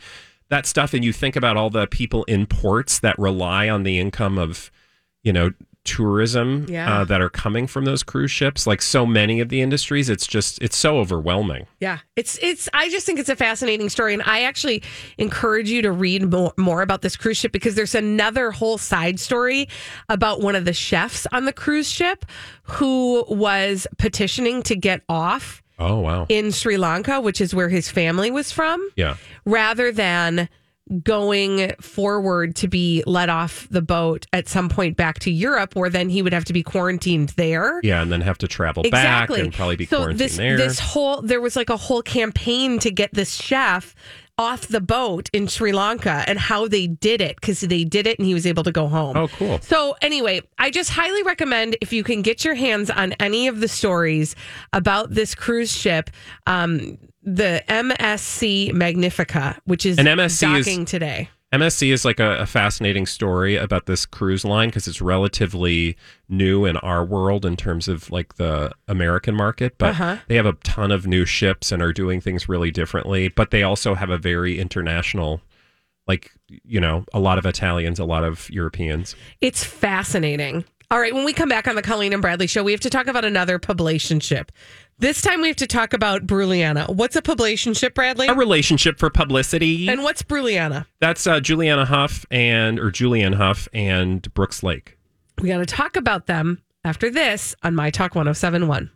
that 0.49 0.65
stuff. 0.65 0.93
And 0.93 1.03
you 1.03 1.13
think 1.13 1.35
about 1.35 1.57
all 1.57 1.69
the 1.69 1.87
people 1.87 2.23
in 2.25 2.45
ports 2.45 2.99
that 2.99 3.17
rely 3.17 3.69
on 3.69 3.83
the 3.83 3.99
income 3.99 4.37
of, 4.37 4.71
you 5.23 5.33
know, 5.33 5.51
tourism 5.85 6.65
Yeah. 6.69 7.01
uh, 7.01 7.03
that 7.05 7.21
are 7.21 7.29
coming 7.29 7.67
from 7.67 7.85
those 7.85 8.03
cruise 8.03 8.31
ships. 8.31 8.65
Like 8.65 8.81
so 8.81 9.05
many 9.05 9.39
of 9.39 9.49
the 9.49 9.61
industries, 9.61 10.09
it's 10.09 10.25
just 10.27 10.61
it's 10.61 10.77
so 10.77 10.97
overwhelming. 10.97 11.67
Yeah, 11.79 11.99
it's 12.15 12.37
it's. 12.41 12.69
I 12.73 12.89
just 12.89 13.05
think 13.05 13.19
it's 13.19 13.29
a 13.29 13.35
fascinating 13.35 13.89
story, 13.89 14.13
and 14.13 14.23
I 14.25 14.43
actually 14.43 14.81
encourage 15.17 15.69
you 15.69 15.81
to 15.81 15.91
read 15.91 16.31
more, 16.31 16.53
more 16.57 16.81
about 16.81 17.01
this 17.01 17.15
cruise 17.15 17.37
ship 17.37 17.51
because 17.51 17.75
there's 17.75 17.95
another 17.95 18.51
whole 18.51 18.77
side 18.77 19.19
story 19.19 19.67
about 20.09 20.41
one 20.41 20.55
of 20.55 20.65
the 20.65 20.73
chefs 20.73 21.27
on 21.31 21.45
the 21.45 21.53
cruise 21.53 21.89
ship 21.89 22.25
who 22.63 23.25
was 23.27 23.87
petitioning 23.97 24.63
to 24.63 24.75
get 24.75 25.01
off 25.09 25.61
Oh 25.79 25.99
wow, 25.99 26.25
in 26.29 26.51
Sri 26.51 26.77
Lanka, 26.77 27.19
which 27.19 27.41
is 27.41 27.53
where 27.53 27.67
his 27.69 27.89
family 27.89 28.31
was 28.31 28.51
from, 28.51 28.87
yeah, 28.95 29.17
rather 29.45 29.91
than 29.91 30.47
going 31.01 31.73
forward 31.81 32.55
to 32.57 32.67
be 32.67 33.03
let 33.05 33.29
off 33.29 33.67
the 33.69 33.81
boat 33.81 34.25
at 34.33 34.47
some 34.47 34.69
point 34.69 34.97
back 34.97 35.19
to 35.19 35.31
Europe, 35.31 35.75
where 35.75 35.89
then 35.89 36.09
he 36.09 36.21
would 36.21 36.33
have 36.33 36.45
to 36.45 36.53
be 36.53 36.63
quarantined 36.63 37.29
there. 37.29 37.79
Yeah, 37.83 38.01
and 38.01 38.11
then 38.11 38.21
have 38.21 38.37
to 38.39 38.47
travel 38.47 38.83
Exactly. 38.83 39.37
back 39.37 39.45
and 39.45 39.53
probably 39.53 39.75
be 39.75 39.85
so 39.85 39.97
quarantined 39.97 40.19
this, 40.19 40.37
there. 40.37 40.57
This 40.57 40.79
whole 40.79 41.21
there 41.21 41.41
was 41.41 41.55
like 41.55 41.69
a 41.69 41.77
whole 41.77 42.01
campaign 42.01 42.79
to 42.79 42.91
get 42.91 43.13
this 43.13 43.35
chef 43.35 43.95
off 44.37 44.67
the 44.67 44.81
boat 44.81 45.29
in 45.31 45.47
Sri 45.47 45.71
Lanka 45.71 46.23
and 46.27 46.39
how 46.39 46.67
they 46.67 46.87
did 46.87 47.21
it 47.21 47.35
because 47.39 47.61
they 47.61 47.83
did 47.83 48.07
it 48.07 48.17
and 48.17 48.27
he 48.27 48.33
was 48.33 48.47
able 48.47 48.63
to 48.63 48.71
go 48.71 48.87
home. 48.87 49.15
oh, 49.15 49.27
cool. 49.27 49.59
So 49.61 49.95
anyway, 50.01 50.41
I 50.57 50.71
just 50.71 50.89
highly 50.89 51.21
recommend 51.21 51.77
if 51.81 51.93
you 51.93 52.03
can 52.03 52.23
get 52.23 52.43
your 52.43 52.55
hands 52.55 52.89
on 52.89 53.13
any 53.19 53.47
of 53.47 53.59
the 53.59 53.67
stories 53.67 54.35
about 54.73 55.11
this 55.11 55.35
cruise 55.35 55.71
ship, 55.71 56.09
um, 56.47 56.97
the 57.23 57.63
MSC 57.67 58.73
Magnifica, 58.73 59.57
which 59.65 59.85
is 59.85 59.97
And 59.97 60.07
MSC 60.07 60.57
is- 60.83 60.89
today. 60.89 61.29
MSC 61.53 61.91
is 61.93 62.03
like 62.03 62.19
a, 62.19 62.37
a 62.39 62.45
fascinating 62.47 63.05
story 63.05 63.55
about 63.57 63.85
this 63.85 64.07
cruise 64.07 64.43
line 64.43 64.69
because 64.69 64.87
it's 64.87 65.01
relatively 65.03 65.95
new 66.27 66.65
in 66.65 66.77
our 66.77 67.05
world 67.05 67.45
in 67.45 67.55
terms 67.55 67.87
of 67.87 68.09
like 68.09 68.37
the 68.37 68.71
American 68.87 69.35
market, 69.35 69.77
but 69.77 69.91
Uh-huh. 69.91 70.17
they 70.27 70.35
have 70.35 70.47
a 70.47 70.53
ton 70.63 70.91
of 70.91 71.05
new 71.05 71.25
ships 71.25 71.71
and 71.71 71.79
are 71.83 71.93
doing 71.93 72.19
things 72.21 72.49
really 72.49 72.71
differently. 72.71 73.27
But 73.27 73.51
they 73.51 73.61
also 73.61 73.93
have 73.93 74.09
a 74.09 74.17
very 74.17 74.57
international, 74.59 75.41
like, 76.07 76.31
you 76.65 76.81
know, 76.81 77.05
a 77.13 77.19
lot 77.19 77.37
of 77.37 77.45
Italians, 77.45 77.99
a 77.99 78.03
lot 78.05 78.23
of 78.23 78.49
Europeans. 78.49 79.15
It's 79.39 79.63
fascinating. 79.63 80.65
All 80.93 80.99
right, 80.99 81.11
when 81.11 81.25
we 81.25 81.33
come 81.33 81.49
back 81.49 81.67
on 81.67 81.73
the 81.73 81.81
Colleen 81.81 82.13
and 82.13 82.21
Bradley 82.21 82.45
show, 82.45 82.61
we 82.61 82.71
have 82.71 82.81
to 82.81 82.89
talk 82.91 83.07
about 83.07 83.25
another 83.25 83.57
publicationship. 83.57 84.49
This 84.99 85.23
time 85.23 85.41
we 85.41 85.47
have 85.47 85.57
to 85.57 85.65
talk 85.65 85.91
about 85.91 86.27
Bruliana. 86.27 86.87
What's 86.87 87.15
a 87.15 87.21
publicationship, 87.23 87.95
Bradley? 87.95 88.27
A 88.27 88.35
relationship 88.35 88.99
for 88.99 89.09
publicity. 89.09 89.89
And 89.89 90.03
what's 90.03 90.21
Bruliana? 90.21 90.85
That's 90.99 91.25
uh, 91.25 91.39
Juliana 91.39 91.85
Hough 91.85 92.27
and, 92.29 92.77
or 92.77 92.91
Julianne 92.91 93.33
Hough 93.33 93.67
and 93.73 94.31
Brooks 94.35 94.61
Laich. 94.61 94.89
We 95.41 95.49
got 95.49 95.57
to 95.57 95.65
talk 95.65 95.95
about 95.95 96.27
them 96.27 96.61
after 96.85 97.09
this 97.09 97.55
on 97.63 97.73
My 97.73 97.89
Talk 97.89 98.13
1071. 98.13 98.91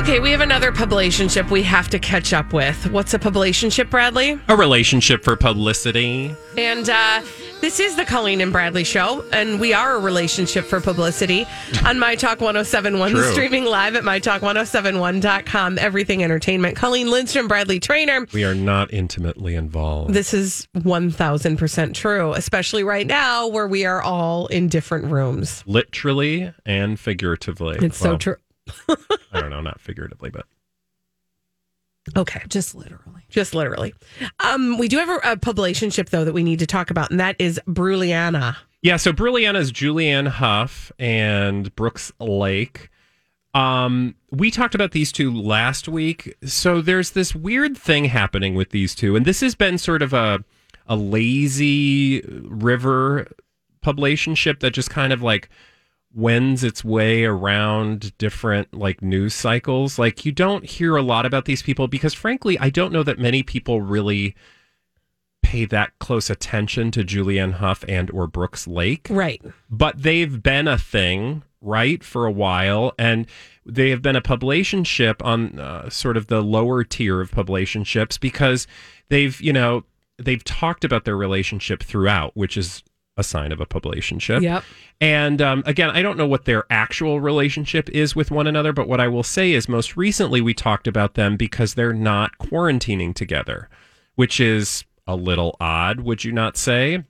Okay, 0.00 0.20
we 0.20 0.30
have 0.30 0.40
another 0.40 0.72
publicationship 0.72 1.50
we 1.50 1.62
have 1.64 1.88
to 1.90 1.98
catch 1.98 2.32
up 2.32 2.52
with. 2.52 2.90
What's 2.90 3.14
a 3.14 3.18
publicationship, 3.18 3.90
Bradley? 3.90 4.38
A 4.48 4.56
relationship 4.56 5.22
for 5.22 5.36
publicity. 5.36 6.34
And 6.56 6.88
uh, 6.88 7.22
this 7.60 7.78
is 7.80 7.96
the 7.96 8.04
Colleen 8.04 8.40
and 8.40 8.52
Bradley 8.52 8.84
show, 8.84 9.24
and 9.32 9.60
we 9.60 9.72
are 9.72 9.96
a 9.96 10.00
relationship 10.00 10.64
for 10.64 10.80
publicity 10.80 11.46
on 11.84 11.98
My 11.98 12.14
Talk 12.14 12.40
1071, 12.40 13.10
True. 13.10 13.32
streaming 13.32 13.64
live 13.64 13.94
at 13.96 14.02
MyTalk1071.com, 14.04 15.78
everything 15.78 16.22
entertainment. 16.24 16.76
Colleen 16.76 17.10
Lindstrom, 17.10 17.48
Bradley 17.48 17.80
Traynor. 17.80 18.26
We 18.32 18.44
are 18.44 18.54
not 18.54 18.92
intimately 18.92 19.54
involved. 19.54 20.14
This 20.14 20.32
is 20.32 20.68
1000% 20.76 21.94
true, 21.94 22.32
especially 22.32 22.84
right 22.84 23.06
now 23.06 23.46
where 23.48 23.66
we 23.68 23.84
are 23.84 24.02
all 24.02 24.46
in 24.48 24.68
different 24.68 25.06
rooms. 25.06 25.62
literally 25.66 26.52
and 26.64 26.98
figuratively. 26.98 27.78
It's 27.80 27.98
so 27.98 28.16
true. 28.16 28.36
I 28.88 29.40
don't 29.40 29.50
know, 29.50 29.60
not 29.60 29.80
figuratively, 29.80 30.30
but 30.30 30.46
Okay. 32.16 32.42
Just 32.48 32.74
literally. 32.74 33.22
Just 33.28 33.54
literally. 33.54 33.94
Um, 34.40 34.76
we 34.76 34.88
do 34.88 34.98
have 34.98 35.08
a, 35.08 35.32
a 35.32 35.36
publicationship, 35.36 36.08
though, 36.10 36.24
that 36.24 36.32
we 36.32 36.42
need 36.42 36.58
to 36.58 36.66
talk 36.66 36.90
about, 36.90 37.10
and 37.10 37.20
that 37.20 37.36
is 37.38 37.60
Bruliana. 37.68 38.56
yeah. 38.82 38.96
So 38.96 39.12
Brilliana 39.12 39.58
is 39.60 39.70
Julianne 39.72 40.28
Hough 40.28 40.90
and 40.98 41.74
Brooks 41.76 42.12
Laich. 42.20 42.88
Um, 43.54 44.16
we 44.30 44.50
talked 44.50 44.74
about 44.74 44.90
these 44.92 45.12
two 45.12 45.32
last 45.32 45.86
week. 45.86 46.34
So 46.44 46.80
there's 46.80 47.10
this 47.12 47.34
weird 47.36 47.76
thing 47.78 48.06
happening 48.06 48.54
with 48.56 48.70
these 48.70 48.94
two, 48.96 49.14
and 49.14 49.24
this 49.24 49.40
has 49.40 49.54
been 49.54 49.78
sort 49.78 50.02
of 50.02 50.12
a 50.12 50.44
a 50.88 50.96
lazy 50.96 52.22
river 52.42 53.28
publicationship 53.84 54.58
that 54.60 54.72
just 54.72 54.90
kind 54.90 55.12
of 55.12 55.22
like 55.22 55.48
wends 56.14 56.62
its 56.62 56.84
way 56.84 57.24
around 57.24 58.16
different 58.18 58.74
like 58.74 59.00
news 59.02 59.34
cycles. 59.34 59.98
Like 59.98 60.24
you 60.24 60.32
don't 60.32 60.64
hear 60.64 60.96
a 60.96 61.02
lot 61.02 61.24
about 61.26 61.44
these 61.46 61.62
people 61.62 61.88
because 61.88 62.14
frankly, 62.14 62.58
I 62.58 62.70
don't 62.70 62.92
know 62.92 63.02
that 63.02 63.18
many 63.18 63.42
people 63.42 63.80
really 63.80 64.34
pay 65.42 65.64
that 65.66 65.98
close 65.98 66.30
attention 66.30 66.90
to 66.92 67.02
Julianne 67.04 67.54
Hough 67.54 67.84
and 67.88 68.10
or 68.10 68.26
Brooks 68.26 68.66
Laich 68.66 69.08
Right. 69.10 69.42
but 69.68 70.00
they've 70.02 70.42
been 70.42 70.68
a 70.68 70.78
thing 70.78 71.42
right 71.60 72.02
for 72.02 72.26
a 72.26 72.30
while 72.32 72.92
and 72.98 73.26
they 73.66 73.90
have 73.90 74.02
been 74.02 74.16
a 74.16 74.22
publicationship 74.22 75.16
on 75.24 75.58
uh, 75.58 75.88
sort 75.90 76.16
of 76.16 76.28
the 76.28 76.42
lower 76.42 76.84
tier 76.84 77.20
of 77.20 77.30
publicationships 77.32 78.18
because 78.18 78.66
they've 79.08 79.40
you 79.40 79.52
know 79.52 79.84
they've 80.16 80.44
talked 80.44 80.84
about 80.84 81.04
their 81.04 81.16
relationship 81.16 81.82
throughout 81.82 82.36
which 82.36 82.56
is 82.56 82.82
a 83.16 83.22
sign 83.22 83.52
of 83.52 83.60
a 83.60 83.66
publicationship 83.66 84.40
Yep. 84.40 84.64
and 85.00 85.42
um, 85.42 85.62
again, 85.66 85.90
I 85.90 86.00
don't 86.00 86.16
know 86.16 86.26
what 86.26 86.46
their 86.46 86.64
actual 86.70 87.20
relationship 87.20 87.90
is 87.90 88.16
with 88.16 88.30
one 88.30 88.46
another, 88.46 88.72
but 88.72 88.88
what 88.88 89.00
I 89.00 89.08
will 89.08 89.22
say 89.22 89.52
is 89.52 89.68
most 89.68 89.96
recently 89.96 90.40
we 90.40 90.54
talked 90.54 90.86
about 90.86 91.14
them 91.14 91.36
because 91.36 91.74
they're 91.74 91.92
not 91.92 92.38
quarantining 92.38 93.14
together, 93.14 93.68
which 94.14 94.40
is 94.40 94.84
a 95.06 95.14
little 95.14 95.56
odd, 95.60 96.00
would 96.00 96.24
you 96.24 96.32
not 96.32 96.56
say? 96.56 97.04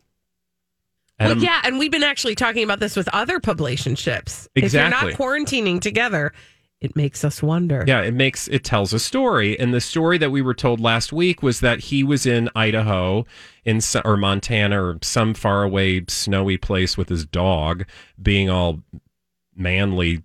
Well, 1.21 1.39
yeah, 1.39 1.61
and 1.63 1.79
we've 1.79 1.93
been 1.93 2.03
actually 2.03 2.35
talking 2.35 2.65
about 2.65 2.81
this 2.81 2.97
with 2.97 3.09
other 3.13 3.39
publicationships. 3.39 4.49
If 4.57 4.65
Exactly. 4.65 4.99
you're 5.09 5.11
not 5.13 5.21
quarantining 5.21 5.81
together, 5.81 6.33
it 6.83 6.97
makes 6.97 7.25
us 7.25 7.43
wonder. 7.45 7.85
Yeah, 7.87 8.01
it 8.01 8.13
makes 8.13 8.49
it 8.49 8.65
tells 8.65 8.93
a 8.93 8.99
story, 8.99 9.59
and 9.59 9.73
the 9.73 9.81
story 9.81 10.19
that 10.19 10.31
we 10.31 10.43
were 10.43 10.53
told 10.53 10.81
last 10.81 11.13
week 11.13 11.41
was 11.41 11.61
that 11.61 11.79
he 11.79 12.03
was 12.03 12.27
in 12.27 12.51
Idaho, 12.57 13.25
in 13.65 13.81
or 14.05 14.17
Montana, 14.17 14.83
or 14.83 14.99
some 15.01 15.33
faraway 15.33 16.05
snowy 16.09 16.57
place 16.57 16.99
with 16.99 17.09
his 17.09 17.25
dog, 17.25 17.87
being 18.21 18.51
all 18.51 18.83
manly 19.55 20.25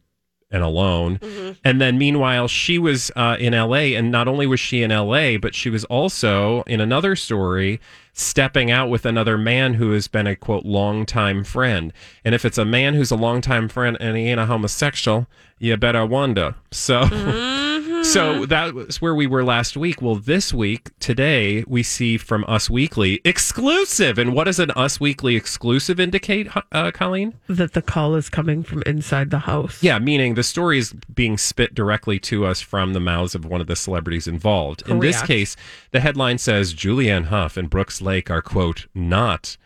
and 0.50 0.64
alone. 0.64 1.20
And 1.64 1.80
then 1.80 2.00
meanwhile, 2.00 2.48
she 2.48 2.80
was 2.80 3.12
uh, 3.16 3.38
in 3.40 3.54
LA, 3.54 3.94
and 3.96 4.12
not 4.12 4.28
only 4.28 4.48
was 4.48 4.60
she 4.60 4.82
in 4.82 4.90
LA, 4.90 5.38
but 5.38 5.54
she 5.54 5.70
was 5.70 5.86
also 5.86 6.64
in 6.64 6.82
another 6.82 7.16
story 7.16 7.80
stepping 8.18 8.72
out 8.72 8.90
with 8.90 9.06
another 9.06 9.38
man 9.38 9.76
who 9.76 9.92
has 9.92 10.08
been 10.08 10.28
a 10.28 10.36
quote 10.36 10.66
longtime 10.66 11.44
friend. 11.44 11.94
And 12.26 12.34
if 12.34 12.44
it's 12.44 12.58
a 12.58 12.66
man 12.66 12.96
who's 12.96 13.12
a 13.12 13.16
longtime 13.16 13.70
friend 13.70 13.96
and 14.00 14.18
he 14.18 14.28
ain't 14.28 14.40
a 14.40 14.48
homosexual, 14.48 15.28
you 15.60 15.78
better 15.78 16.06
wonder. 16.06 16.56
So. 16.72 17.06
So 18.04 18.46
that 18.46 18.74
was 18.74 19.02
where 19.02 19.16
we 19.16 19.28
were 19.28 19.44
last 19.44 19.76
week. 19.76 20.02
Well, 20.02 20.16
this 20.16 20.54
week, 20.54 20.92
today, 21.00 21.64
we 21.68 21.84
see 21.84 22.18
from 22.18 22.46
Us 22.48 22.70
Weekly 22.70 23.20
exclusive. 23.26 24.18
And 24.18 24.34
what 24.34 24.46
does 24.46 24.60
an 24.60 24.72
Us 24.72 25.00
Weekly 25.00 25.36
exclusive 25.36 26.00
indicate, 26.00 26.48
uh, 26.72 26.92
Colleen? 26.92 27.34
That 27.48 27.74
the 27.74 27.82
call 27.82 28.16
is 28.16 28.30
coming 28.30 28.64
from 28.64 28.82
inside 28.84 29.30
the 29.32 29.40
house. 29.40 29.82
Yeah, 29.84 30.00
meaning 30.00 30.36
the 30.36 30.44
story 30.44 30.78
is 30.78 30.94
being 31.14 31.38
spit 31.38 31.76
directly 31.76 32.20
to 32.20 32.46
us 32.46 32.62
from 32.62 32.94
the 32.94 33.00
mouths 33.00 33.36
of 33.36 33.46
one 33.46 33.62
of 33.62 33.68
the 33.68 33.76
celebrities 33.76 34.28
involved. 34.28 34.88
In 34.88 35.00
this 35.00 35.22
case, 35.22 35.56
the 35.92 36.00
headline 36.00 36.38
says 36.38 36.74
Julianne 36.74 37.26
Hough 37.26 37.58
and 37.58 37.70
Brooks 37.70 38.02
Laich 38.08 38.30
are, 38.30 38.42
quote, 38.42 38.88
not 38.94 39.58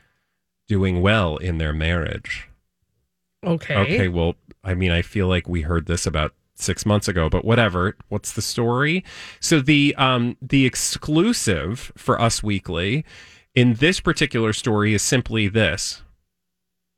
doing 0.68 1.02
well 1.02 1.38
in 1.38 1.58
their 1.58 1.74
marriage. 1.74 2.50
Okay. 3.44 3.76
Okay, 3.76 4.08
well, 4.08 4.36
I 4.64 4.74
mean, 4.74 4.92
I 4.92 5.02
feel 5.02 5.28
like 5.28 5.48
we 5.48 5.62
heard 5.62 5.86
this 5.86 6.06
about 6.06 6.34
six 6.56 6.86
months 6.86 7.08
ago, 7.08 7.30
but 7.30 7.44
whatever. 7.44 7.96
What's 8.10 8.32
the 8.32 8.42
story? 8.42 9.04
So 9.40 9.60
the 9.60 9.96
um 9.98 10.38
the 10.42 10.66
exclusive 10.66 11.92
for 11.98 12.22
Us 12.22 12.44
Weekly 12.44 13.04
in 13.56 13.76
this 13.76 14.00
particular 14.00 14.54
story 14.54 14.94
is 14.94 15.02
simply 15.02 15.48
this: 15.48 16.04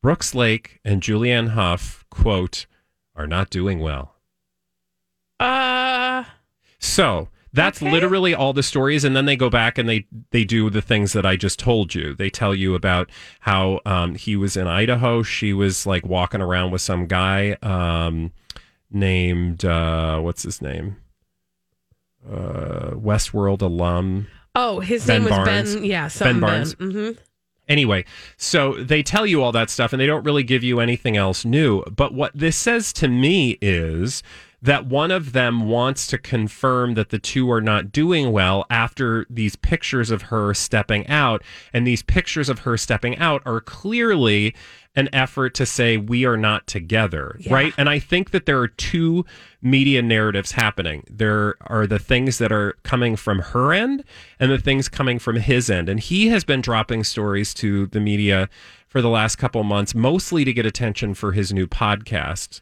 Brooks 0.02 0.34
Laich 0.34 0.80
and 0.84 1.02
Julianne 1.02 1.50
Hough 1.52 2.04
quote 2.10 2.66
are 3.16 3.28
not 3.28 3.50
doing 3.50 3.80
well. 3.80 4.16
Uh, 5.40 6.24
So 6.80 7.30
that's 7.54 7.82
Okay. 7.82 7.92
literally 7.92 8.34
all 8.34 8.52
the 8.54 8.64
stories, 8.64 9.04
and 9.04 9.16
then 9.16 9.26
they 9.26 9.36
go 9.36 9.50
back 9.50 9.78
and 9.78 9.88
they 9.88 10.06
they 10.32 10.44
do 10.44 10.70
the 10.70 10.82
things 10.82 11.14
that 11.14 11.26
I 11.26 11.36
just 11.36 11.60
told 11.60 11.94
you. 11.96 12.14
They 12.14 12.30
tell 12.30 12.54
you 12.56 12.76
about 12.76 13.10
how 13.42 13.80
um, 13.86 14.16
he 14.16 14.36
was 14.36 14.58
in 14.58 14.68
Idaho. 14.68 15.24
She 15.24 15.54
was 15.54 15.86
like 15.86 16.06
walking 16.06 16.42
around 16.42 16.72
with 16.72 16.82
some 16.82 17.06
guy 17.08 17.58
um, 17.62 18.32
named 18.92 19.64
uh, 19.66 20.20
what's 20.20 20.44
his 20.44 20.62
name? 20.62 20.98
Uh, 22.30 22.92
Westworld 22.96 23.62
alum. 23.62 24.28
oh, 24.56 24.80
his 24.80 25.06
Ben 25.06 25.24
name 25.24 25.24
was 25.26 25.32
Barnes. 25.32 25.76
Ben. 25.76 25.84
Yeah, 25.86 26.10
Ben. 26.20 26.40
Barnes. 26.40 26.74
hmm 26.74 27.12
Anyway, 27.70 28.04
so 28.36 28.74
they 28.74 29.02
tell 29.02 29.26
you 29.26 29.42
all 29.42 29.54
that 29.54 29.70
stuff 29.70 29.94
and 29.94 30.00
they 30.02 30.06
don't 30.06 30.26
really 30.26 30.44
give 30.44 30.64
you 30.64 30.82
anything 30.82 31.16
else 31.16 31.46
new. 31.46 31.82
But 31.84 32.14
what 32.14 32.32
this 32.36 32.58
says 32.58 32.92
to 32.94 33.08
me 33.08 33.58
is 33.62 34.22
that 34.64 34.86
one 34.86 35.12
of 35.12 35.34
them 35.34 35.68
wants 35.68 36.08
to 36.08 36.18
confirm 36.18 36.94
that 36.94 37.10
the 37.10 37.20
two 37.20 37.52
are 37.52 37.60
not 37.60 37.92
doing 37.92 38.32
well 38.32 38.66
after 38.70 39.26
these 39.30 39.58
pictures 39.58 40.10
of 40.10 40.24
her 40.24 40.54
stepping 40.54 41.06
out. 41.08 41.44
And 41.74 41.86
these 41.86 42.02
pictures 42.02 42.48
of 42.48 42.60
her 42.60 42.78
stepping 42.78 43.18
out 43.18 43.42
are 43.46 43.60
clearly 43.60 44.56
an 44.96 45.10
effort 45.12 45.54
to 45.56 45.66
say 45.66 45.98
we 45.98 46.24
are 46.24 46.38
not 46.38 46.66
together, 46.66 47.36
Yeah. 47.42 47.54
right? 47.54 47.74
And 47.78 47.90
I 47.90 48.00
think 48.00 48.32
that 48.32 48.46
there 48.46 48.60
are 48.60 48.70
two 48.70 49.26
media 49.62 50.02
narratives 50.02 50.54
happening. 50.54 51.04
There 51.10 51.56
are 51.62 51.86
the 51.86 52.00
things 52.00 52.38
that 52.38 52.54
are 52.54 52.76
coming 52.84 53.18
from 53.18 53.40
her 53.40 53.74
end 53.74 54.06
and 54.40 54.50
the 54.50 54.58
things 54.60 54.88
coming 54.88 55.20
from 55.20 55.36
his 55.38 55.70
end. 55.70 55.90
And 55.90 56.00
he 56.00 56.28
has 56.30 56.46
been 56.46 56.62
dropping 56.62 57.04
stories 57.04 57.54
to 57.56 57.88
the 57.88 58.00
media 58.00 58.48
for 58.88 59.02
the 59.02 59.10
last 59.10 59.36
couple 59.36 59.64
months, 59.66 59.94
mostly 59.94 60.46
to 60.46 60.54
get 60.54 60.66
attention 60.66 61.16
for 61.16 61.34
his 61.34 61.52
new 61.52 61.68
podcast. 61.68 62.62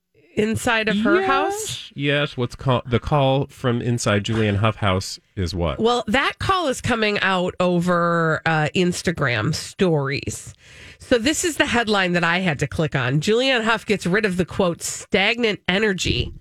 inside 0.35 0.89
of 0.89 0.97
her 0.99 1.23
house? 1.23 1.91
Yes. 1.95 2.37
What's 2.37 2.55
called 2.55 2.83
the 2.85 2.99
call 2.99 3.47
from 3.47 3.81
inside 3.81 4.23
Julian 4.23 4.55
Hough 4.55 4.77
house 4.77 5.19
is 5.35 5.53
what? 5.53 5.79
Well, 5.79 6.03
that 6.07 6.39
call 6.39 6.67
is 6.67 6.81
coming 6.81 7.19
out 7.19 7.55
over 7.59 8.41
uh, 8.45 8.69
Instagram 8.75 9.53
stories. 9.53 10.53
So 10.99 11.17
this 11.17 11.43
is 11.43 11.57
the 11.57 11.65
headline 11.65 12.13
that 12.13 12.23
I 12.23 12.39
had 12.39 12.59
to 12.59 12.67
click 12.67 12.95
on. 12.95 13.19
Julianne 13.19 13.63
Hough 13.63 13.85
gets 13.85 14.05
rid 14.05 14.25
of 14.25 14.37
the 14.37 14.45
quote 14.45 14.81
stagnant 14.81 15.59
energy 15.67 16.33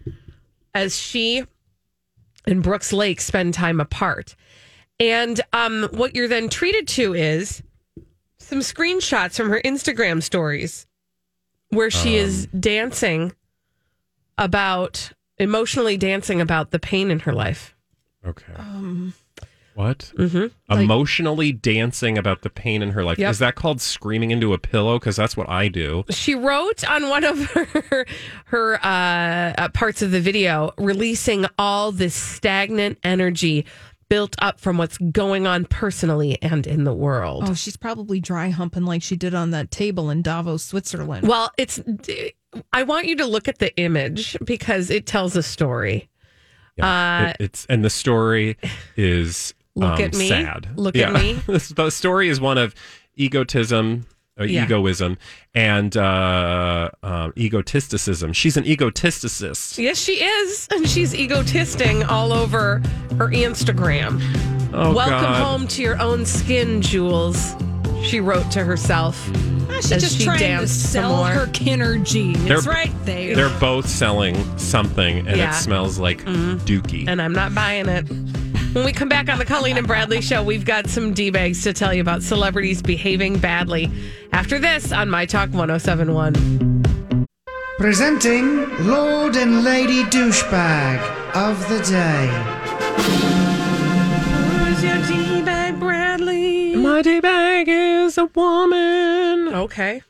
as 0.75 0.97
she 0.97 1.45
and 2.47 2.63
Brooks 2.63 2.93
Laich 2.93 3.21
spend 3.21 3.55
time 3.55 3.81
apart. 3.81 4.37
And 4.99 5.41
um, 5.53 5.89
what 5.93 6.15
you're 6.15 6.29
then 6.29 6.49
treated 6.49 6.87
to 6.89 7.15
is 7.15 7.63
some 8.39 8.61
screenshots 8.61 9.37
from 9.37 9.49
her 9.51 9.61
Instagram 9.65 10.23
stories 10.23 10.87
where 11.71 11.91
she 11.91 12.17
is 12.17 12.47
dancing 12.49 13.33
about 14.41 15.13
emotionally 15.39 15.97
dancing 15.97 16.41
about 16.41 16.71
the 16.71 16.79
pain 16.79 17.11
in 17.11 17.21
her 17.21 17.33
life. 17.33 17.77
Okay. 18.27 18.53
what? 19.75 20.13
Mm-hmm. 20.17 20.73
Emotionally 20.73 21.53
dancing 21.53 22.19
about 22.19 22.43
the 22.43 22.51
pain 22.51 22.83
in 22.83 22.91
her 22.91 23.05
life. 23.05 23.19
Yep. 23.19 23.31
Is 23.31 23.39
that 23.39 23.55
called 23.55 23.81
screaming 23.81 24.31
into 24.31 24.53
a 24.53 24.59
pillow? 24.59 24.99
Because 24.99 25.17
that's 25.17 25.37
what 25.37 25.49
I 25.49 25.69
do. 25.69 26.05
she 26.11 26.35
wrote 26.35 26.89
on 26.89 27.09
one 27.09 27.25
of 27.25 27.39
her 27.53 28.07
her 28.47 28.75
uh, 28.85 29.55
uh, 29.57 29.69
parts 29.69 30.03
of 30.03 30.11
the 30.11 30.21
video, 30.21 30.73
releasing 30.77 31.47
all 31.59 31.93
this 31.93 32.15
stagnant 32.15 32.99
energy 33.05 33.65
built 34.11 34.35
up 34.41 34.59
from 34.59 34.77
what's 34.77 34.99
going 34.99 35.47
on 35.47 35.65
personally 35.65 36.37
and 36.43 36.67
in 36.67 36.85
the 36.85 36.93
world. 36.93 37.45
Oh, 37.47 37.55
she's 37.55 37.77
probably 37.77 38.21
dry 38.21 38.51
humping 38.51 38.85
like 38.85 39.03
she 39.03 39.17
did 39.17 39.35
on 39.35 39.51
that 39.53 39.71
table 39.71 40.11
in 40.11 40.21
Davos, 40.21 40.65
Switzerland. 40.65 41.27
Well, 41.27 41.53
it's. 41.57 41.81
I 42.73 42.83
want 42.83 43.07
you 43.07 43.17
to 43.17 43.27
look 43.27 43.49
at 43.49 43.59
the 43.59 43.75
image 43.77 44.37
because 44.45 44.91
it 44.91 45.07
tells 45.07 45.37
a 45.37 45.43
story. 45.43 46.09
Yeah. 46.77 46.87
Uh, 46.87 47.29
It- 47.31 47.37
it's 47.41 47.67
and 47.67 47.85
the 47.85 47.91
story 47.91 48.57
is 48.97 49.55
Look 49.77 49.99
um, 49.99 50.05
at 50.05 50.15
me. 50.15 50.29
sad. 50.29 50.69
Look 50.77 50.97
at 50.97 51.13
me. 51.13 51.41
The 51.47 51.91
story 51.91 52.29
is 52.29 52.41
one 52.41 52.59
of 52.59 52.75
egotism, 53.17 54.07
uh, 54.41 54.45
Yeah. 54.45 54.65
egoism, 54.65 55.17
and 55.55 55.97
uh, 55.97 56.91
um, 57.03 57.33
egotisticism. 57.37 58.33
She's 58.33 58.57
an 58.57 58.65
egotisticist. 58.65 59.79
Yes, 59.79 59.99
she 59.99 60.15
is, 60.25 60.67
and 60.73 60.89
she's 60.89 61.15
egotisting 61.15 62.03
all 62.05 62.33
over 62.33 62.79
her 63.19 63.29
Instagram. 63.29 64.21
Oh 64.73 64.93
Welcome 64.95 65.21
God. 65.21 65.43
home 65.43 65.69
to 65.69 65.83
your 65.83 66.01
own 66.01 66.25
skin, 66.27 66.81
Jules. 66.83 67.55
She 68.03 68.21
wrote 68.21 68.51
to 68.53 68.65
herself. 68.65 69.31
Ah, 69.71 69.75
she's 69.81 69.89
just 70.01 70.19
she 70.19 70.25
trying 70.25 70.39
to 70.39 70.45
danced 70.45 70.91
sell 70.93 71.25
her 71.25 71.47
KINRGY. 71.47 72.35
They're- 72.49 72.59
right 72.61 72.93
there. 73.05 73.35
They're 73.37 73.59
both 73.61 73.89
selling 73.89 74.35
something, 74.59 75.19
and 75.29 75.37
Yeah. 75.37 75.49
Mm-hmm. 75.49 75.51
it 75.59 75.63
smells 75.63 75.99
like 75.99 76.25
dookie. 76.25 77.07
and 77.09 77.21
I'm 77.23 77.33
not 77.33 77.55
buying 77.55 77.89
it. 77.89 78.05
When 78.73 78.85
we 78.85 78.93
come 78.93 79.09
back 79.09 79.29
on 79.29 79.39
the 79.39 79.45
Colleen 79.45 79.77
and 79.79 79.87
Bradley 79.87 80.21
show, 80.21 80.43
we've 80.45 80.65
got 80.65 80.87
some 80.89 81.13
D 81.13 81.31
bags 81.31 81.63
to 81.65 81.73
tell 81.73 81.93
you 81.93 82.01
about 82.01 82.23
celebrities 82.23 82.81
behaving 82.83 83.39
badly. 83.39 83.91
After 84.33 84.59
this 84.61 84.93
on 84.93 85.11
My 85.11 85.27
Talk 85.27 85.51
1071. 85.51 86.85
Presenting 87.79 88.69
Lord 88.87 89.37
and 89.37 89.65
Lady 89.65 90.05
Douchebag 90.05 91.01
of 91.35 91.59
the 91.69 91.79
Day. 91.81 92.29
Who's 94.59 94.85
your 94.85 94.99
D 95.07 95.43
bag, 95.43 95.81
Bradley? 95.81 96.77
My 96.77 97.03
day 97.03 97.19
bag 97.21 97.40
is 98.11 98.19
a 98.19 98.27
woman. 98.27 99.55
Okay. 99.55 100.03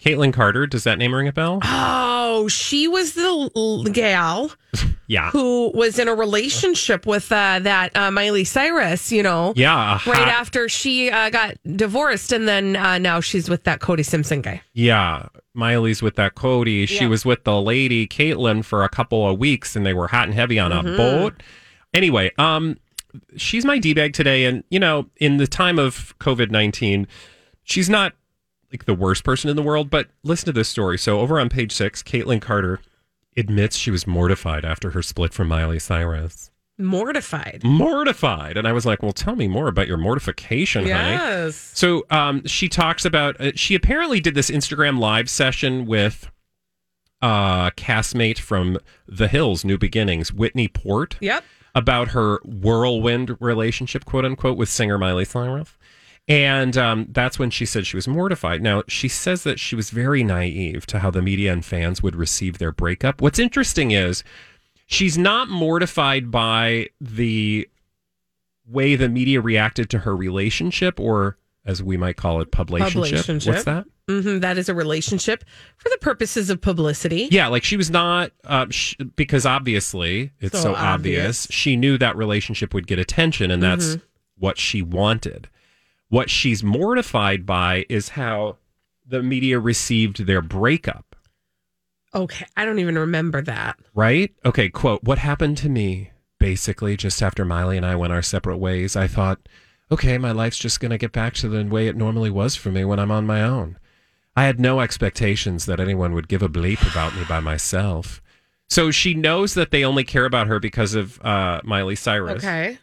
Kaitlynn 0.00 0.32
Carter. 0.32 0.66
Does 0.66 0.84
that 0.84 0.96
name 0.98 1.12
ring 1.12 1.26
a 1.26 1.32
bell? 1.32 1.58
Oh, 1.64 2.46
she 2.46 2.86
was 2.86 3.14
the 3.14 3.50
l- 3.56 3.82
gal 3.84 4.52
Yeah. 5.08 5.30
who 5.30 5.72
was 5.74 5.98
in 5.98 6.06
a 6.06 6.14
relationship 6.14 7.04
with 7.04 7.32
uh, 7.32 7.58
that 7.60 7.96
uh, 7.96 8.10
Miley 8.12 8.44
Cyrus, 8.44 9.10
you 9.10 9.24
know, 9.24 9.52
Yeah. 9.56 9.94
a 9.96 10.08
right 10.08 10.18
hot- 10.18 10.28
after 10.28 10.68
she 10.68 11.10
uh, 11.10 11.30
got 11.30 11.54
divorced. 11.74 12.30
And 12.30 12.46
then 12.46 12.76
uh, 12.76 12.98
now 12.98 13.18
she's 13.20 13.50
with 13.50 13.64
that 13.64 13.80
Cody 13.80 14.04
Simpson 14.04 14.40
guy. 14.40 14.62
Yeah. 14.72 15.26
Miley's 15.54 16.00
with 16.00 16.14
that 16.14 16.36
Cody. 16.36 16.86
She 16.86 17.00
Yeah. 17.02 17.08
was 17.08 17.24
with 17.24 17.42
the 17.42 17.60
lady 17.60 18.06
Kaitlynn 18.06 18.64
for 18.64 18.84
a 18.84 18.88
couple 18.88 19.28
of 19.28 19.38
weeks 19.40 19.74
and 19.74 19.84
they 19.84 19.94
were 19.94 20.06
hot 20.06 20.26
and 20.28 20.34
heavy 20.34 20.60
on 20.60 20.70
a 20.70 20.82
Mm-hmm. 20.84 20.96
boat. 20.96 21.42
Anyway, 21.92 22.30
um, 22.38 22.76
she's 23.36 23.64
my 23.64 23.78
D 23.78 23.94
bag 23.94 24.12
today. 24.12 24.44
And, 24.44 24.62
you 24.70 24.78
know, 24.78 25.06
in 25.16 25.38
the 25.38 25.48
time 25.48 25.80
of 25.80 26.16
COVID 26.20 26.52
19, 26.52 27.08
she's 27.68 27.88
not 27.90 28.14
like 28.72 28.84
the 28.84 28.94
worst 28.94 29.24
person 29.24 29.48
in 29.50 29.56
the 29.56 29.62
world, 29.62 29.90
but 29.90 30.08
listen 30.22 30.46
to 30.46 30.52
this 30.52 30.68
story. 30.68 30.98
So 30.98 31.20
over 31.20 31.38
on 31.40 31.48
page 31.48 31.72
six, 31.72 32.02
Kaitlynn 32.02 32.40
Carter 32.40 32.80
admits 33.36 33.76
she 33.76 33.90
was 33.90 34.06
mortified 34.06 34.64
after 34.64 34.90
her 34.90 35.02
split 35.02 35.32
from 35.32 35.48
Miley 35.48 35.78
Cyrus. 35.78 36.50
Mortified. 36.80 37.62
Mortified. 37.64 38.56
And 38.56 38.68
I 38.68 38.72
was 38.72 38.86
like, 38.86 39.02
well, 39.02 39.12
tell 39.12 39.34
me 39.36 39.48
more 39.48 39.66
about 39.68 39.88
your 39.88 39.96
mortification, 39.96 40.82
honey. 40.82 41.10
Yes. 41.12 41.56
So 41.74 42.04
um, 42.10 42.44
she 42.46 42.68
talks 42.68 43.04
about 43.04 43.40
uh, 43.40 43.52
she 43.56 43.74
apparently 43.74 44.20
did 44.20 44.34
this 44.34 44.50
Instagram 44.50 44.98
live 44.98 45.28
session 45.28 45.86
with 45.86 46.30
uh 47.20 47.70
castmate 47.70 48.38
from 48.38 48.78
The 49.08 49.26
Hills, 49.26 49.64
New 49.64 49.76
Beginnings, 49.78 50.32
Whitney 50.32 50.68
Port, 50.68 51.16
Yep. 51.20 51.42
about 51.74 52.08
her 52.08 52.38
whirlwind 52.44 53.36
relationship, 53.40 54.04
quote 54.04 54.24
unquote, 54.24 54.56
with 54.56 54.68
singer 54.68 54.98
Miley 54.98 55.24
Cyrus. 55.24 55.76
And 56.28 56.76
um, 56.76 57.06
that's 57.10 57.38
when 57.38 57.48
she 57.50 57.64
said 57.64 57.86
she 57.86 57.96
was 57.96 58.06
mortified. 58.06 58.62
Now, 58.62 58.82
she 58.86 59.08
says 59.08 59.44
that 59.44 59.58
she 59.58 59.74
was 59.74 59.88
very 59.90 60.22
naive 60.22 60.84
to 60.86 60.98
how 60.98 61.10
the 61.10 61.22
media 61.22 61.52
and 61.52 61.64
fans 61.64 62.02
would 62.02 62.14
receive 62.14 62.58
their 62.58 62.70
breakup. 62.72 63.22
What's 63.22 63.38
interesting 63.38 63.92
is 63.92 64.22
she's 64.86 65.16
not 65.16 65.48
mortified 65.48 66.30
by 66.30 66.88
the 67.00 67.66
way 68.66 68.94
the 68.94 69.08
media 69.08 69.40
reacted 69.40 69.88
to 69.90 70.00
her 70.00 70.14
relationship, 70.14 71.00
or 71.00 71.38
as 71.64 71.82
we 71.82 71.96
might 71.96 72.16
call 72.16 72.42
it, 72.42 72.50
publicationship. 72.50 72.92
Publicationship. 73.24 73.46
What's 73.48 73.64
that? 73.64 73.84
hmm 74.08 74.38
that 74.38 74.56
is 74.56 74.70
a 74.70 74.74
relationship 74.74 75.44
for 75.76 75.90
the 75.90 75.98
purposes 75.98 76.48
of 76.48 76.60
publicity. 76.62 77.28
Yeah, 77.30 77.48
like 77.48 77.62
she 77.62 77.76
was 77.76 77.90
not 77.90 78.32
uh, 78.46 78.66
sh- 78.70 78.96
because 79.16 79.44
obviously 79.44 80.32
it's 80.40 80.56
so, 80.56 80.62
So 80.62 80.74
obvious. 80.74 80.84
obvious. 80.84 81.42
Mm-hmm. 81.46 81.52
She 81.52 81.76
knew 81.76 81.98
that 81.98 82.16
relationship 82.16 82.72
would 82.74 82.86
get 82.86 82.98
attention, 82.98 83.50
and 83.50 83.62
that's 83.62 83.96
what 84.38 84.58
she 84.58 84.80
wanted. 84.82 85.48
What 86.08 86.30
she's 86.30 86.62
mortified 86.62 87.44
by 87.44 87.84
is 87.88 88.10
how 88.10 88.56
the 89.06 89.22
media 89.22 89.58
received 89.58 90.26
their 90.26 90.42
breakup. 90.42 91.16
Okay. 92.14 92.46
I 92.56 92.64
don't 92.64 92.78
even 92.78 92.98
remember 92.98 93.42
that. 93.42 93.78
Right? 93.94 94.32
Okay. 94.44 94.68
Quote: 94.68 95.04
What 95.04 95.18
happened 95.18 95.58
to 95.58 95.68
me? 95.68 96.10
Basically, 96.38 96.96
just 96.96 97.22
after 97.22 97.44
Miley 97.44 97.76
and 97.76 97.84
I 97.84 97.96
went 97.96 98.12
our 98.12 98.22
separate 98.22 98.58
ways, 98.58 98.94
I 98.94 99.08
thought, 99.08 99.40
okay, 99.90 100.18
my 100.18 100.30
life's 100.30 100.58
just 100.58 100.78
going 100.78 100.92
to 100.92 100.98
get 100.98 101.12
back 101.12 101.34
to 101.34 101.48
the 101.48 101.64
way 101.64 101.88
it 101.88 101.96
normally 101.96 102.30
was 102.30 102.54
for 102.54 102.70
me 102.70 102.84
when 102.84 103.00
I'm 103.00 103.10
on 103.10 103.26
my 103.26 103.42
own. 103.42 103.76
I 104.36 104.44
had 104.44 104.60
no 104.60 104.78
expectations 104.78 105.66
that 105.66 105.80
anyone 105.80 106.14
would 106.14 106.28
give 106.28 106.42
a 106.42 106.48
bleep 106.48 106.88
about 106.88 107.16
me 107.16 107.24
by 107.28 107.40
myself. 107.40 108.22
So 108.68 108.92
she 108.92 109.14
knows 109.14 109.54
that 109.54 109.72
they 109.72 109.84
only 109.84 110.04
care 110.04 110.26
about 110.26 110.46
her 110.46 110.60
because 110.60 110.94
of 110.94 111.20
uh, 111.22 111.60
Miley 111.64 111.96
Cyrus. 111.96 112.44
Okay. 112.44 112.78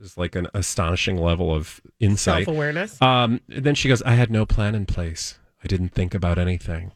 It's 0.00 0.16
like 0.16 0.34
an 0.36 0.46
astonishing 0.54 1.16
level 1.16 1.54
of 1.54 1.80
insight. 2.00 2.44
Self 2.44 2.56
awareness. 2.56 3.00
Um, 3.02 3.40
then 3.48 3.74
she 3.74 3.88
goes, 3.88 4.02
I 4.02 4.12
had 4.12 4.30
no 4.30 4.46
plan 4.46 4.74
in 4.74 4.86
place. 4.86 5.38
I 5.62 5.66
didn't 5.66 5.90
think 5.90 6.14
about 6.14 6.38
anything. 6.38 6.92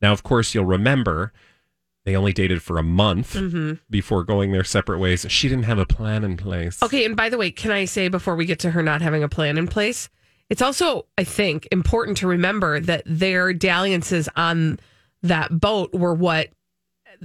Now, 0.00 0.12
of 0.12 0.22
course, 0.22 0.54
you'll 0.54 0.64
remember 0.64 1.32
they 2.04 2.14
only 2.16 2.32
dated 2.32 2.62
for 2.62 2.78
a 2.78 2.82
month 2.82 3.34
Mm-hmm. 3.34 3.74
before 3.90 4.22
going 4.24 4.52
their 4.52 4.62
separate 4.64 4.98
ways. 5.00 5.26
She 5.28 5.48
didn't 5.48 5.64
have 5.64 5.78
a 5.78 5.86
plan 5.86 6.22
in 6.24 6.36
place. 6.36 6.82
Okay, 6.82 7.04
and 7.04 7.16
by 7.16 7.28
the 7.28 7.36
way, 7.38 7.50
can 7.50 7.72
I 7.72 7.84
say 7.84 8.08
before 8.08 8.36
we 8.36 8.46
get 8.46 8.58
to 8.60 8.70
her 8.70 8.82
not 8.82 9.02
having 9.02 9.22
a 9.24 9.28
plan 9.28 9.58
in 9.58 9.66
place, 9.66 10.08
it's 10.48 10.62
also, 10.62 11.06
I 11.18 11.24
think, 11.24 11.66
important 11.72 12.16
to 12.18 12.28
remember 12.28 12.78
that 12.80 13.02
their 13.04 13.52
dalliances 13.52 14.28
on 14.36 14.78
that 15.22 15.58
boat 15.60 15.92
were 15.92 16.14
what, 16.14 16.50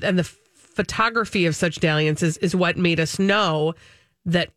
and 0.02 0.18
the 0.18 0.24
photography 0.24 1.46
of 1.46 1.56
such 1.56 1.80
dalliances 1.80 2.38
is 2.38 2.56
what 2.56 2.78
made 2.78 3.00
us 3.00 3.20
know 3.20 3.76
that 4.26 4.50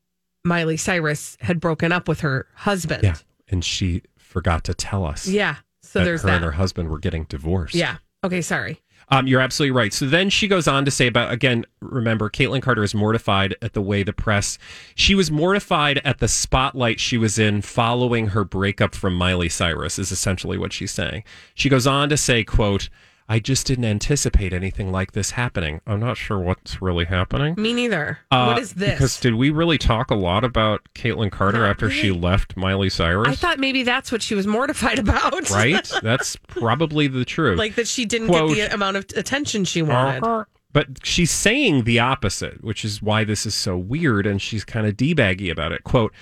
Miley 0.44 0.76
Cyrus 0.76 1.36
had 1.40 1.58
broken 1.58 1.90
up 1.90 2.06
with 2.06 2.20
her 2.20 2.46
husband. 2.54 3.02
Yeah. 3.02 3.16
And 3.48 3.64
she 3.64 4.02
forgot 4.18 4.64
to 4.64 4.74
tell 4.74 5.04
us. 5.04 5.26
Yeah. 5.26 5.56
So 5.82 6.00
that 6.00 6.04
there's 6.04 6.22
her 6.22 6.28
that. 6.28 6.34
and 6.36 6.44
her 6.44 6.52
husband 6.52 6.90
were 6.90 6.98
getting 6.98 7.24
divorced. 7.24 7.74
yeah. 7.74 7.96
Okay, 8.22 8.40
sorry. 8.40 8.80
Um, 9.10 9.26
you're 9.26 9.40
absolutely 9.42 9.72
right. 9.72 9.92
So 9.92 10.06
then 10.06 10.30
she 10.30 10.48
goes 10.48 10.66
on 10.66 10.86
to 10.86 10.90
say 10.90 11.06
about 11.06 11.30
again, 11.30 11.66
remember, 11.82 12.30
Kaitlynn 12.30 12.62
Carter 12.62 12.82
is 12.82 12.94
mortified 12.94 13.54
at 13.60 13.74
the 13.74 13.82
way 13.82 14.02
the 14.02 14.14
press. 14.14 14.56
She 14.94 15.14
was 15.14 15.30
mortified 15.30 16.00
at 16.04 16.20
the 16.20 16.28
spotlight 16.28 17.00
she 17.00 17.18
was 17.18 17.38
in 17.38 17.60
following 17.60 18.28
her 18.28 18.44
breakup 18.44 18.94
from 18.94 19.14
Miley 19.14 19.50
Cyrus. 19.50 19.98
Is 19.98 20.10
essentially 20.10 20.56
what 20.56 20.72
she's 20.72 20.90
saying. 20.90 21.24
She 21.54 21.68
goes 21.68 21.86
on 21.86 22.08
to 22.08 22.16
say, 22.16 22.44
"quote 22.44 22.88
I 23.28 23.38
just 23.38 23.66
didn't 23.66 23.86
anticipate 23.86 24.52
anything 24.52 24.92
like 24.92 25.12
this 25.12 25.30
happening. 25.32 25.80
I'm 25.86 26.00
not 26.00 26.16
sure 26.16 26.38
what's 26.38 26.82
really 26.82 27.06
happening." 27.06 27.54
Me 27.56 27.72
neither. 27.72 28.18
Uh, 28.30 28.46
what 28.46 28.58
is 28.58 28.74
this? 28.74 28.92
Because 28.92 29.18
did 29.20 29.34
we 29.34 29.50
really 29.50 29.78
talk 29.78 30.10
a 30.10 30.14
lot 30.14 30.44
about 30.44 30.82
Kaitlynn 30.94 31.30
Carter 31.32 31.60
Not 31.60 31.70
after 31.70 31.90
she 31.90 32.10
left 32.10 32.56
Miley 32.56 32.90
Cyrus? 32.90 33.28
I 33.28 33.34
thought 33.34 33.58
maybe 33.58 33.82
that's 33.82 34.12
what 34.12 34.22
she 34.22 34.34
was 34.34 34.46
mortified 34.46 34.98
about. 34.98 35.50
right. 35.50 35.90
That's 36.02 36.36
probably 36.48 37.06
the 37.06 37.24
truth. 37.24 37.58
like 37.58 37.76
that 37.76 37.88
she 37.88 38.04
didn't 38.04 38.28
Quote, 38.28 38.54
get 38.54 38.68
the 38.70 38.74
amount 38.74 38.96
of 38.96 39.06
attention 39.16 39.64
she 39.64 39.80
wanted. 39.82 40.46
But 40.72 40.88
she's 41.06 41.30
saying 41.30 41.84
the 41.84 42.00
opposite, 42.00 42.62
which 42.64 42.84
is 42.84 43.00
why 43.00 43.22
this 43.24 43.46
is 43.46 43.54
so 43.54 43.76
weird. 43.78 44.26
And 44.26 44.42
she's 44.42 44.64
kind 44.64 44.86
of 44.86 44.96
debaggy 44.96 45.50
about 45.50 45.72
it. 45.72 45.84
Quote, 45.84 46.12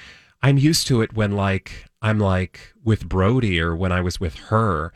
I'm 0.43 0.59
used 0.59 0.87
to 0.89 1.01
it 1.01 1.15
when, 1.15 1.33
like, 1.33 1.87
I'm 2.03 2.19
like 2.19 2.75
with 2.85 3.09
Brody 3.09 3.61
or 3.61 3.75
when 3.75 3.93
I 3.93 4.01
was 4.03 4.21
with 4.21 4.35
her, 4.37 4.93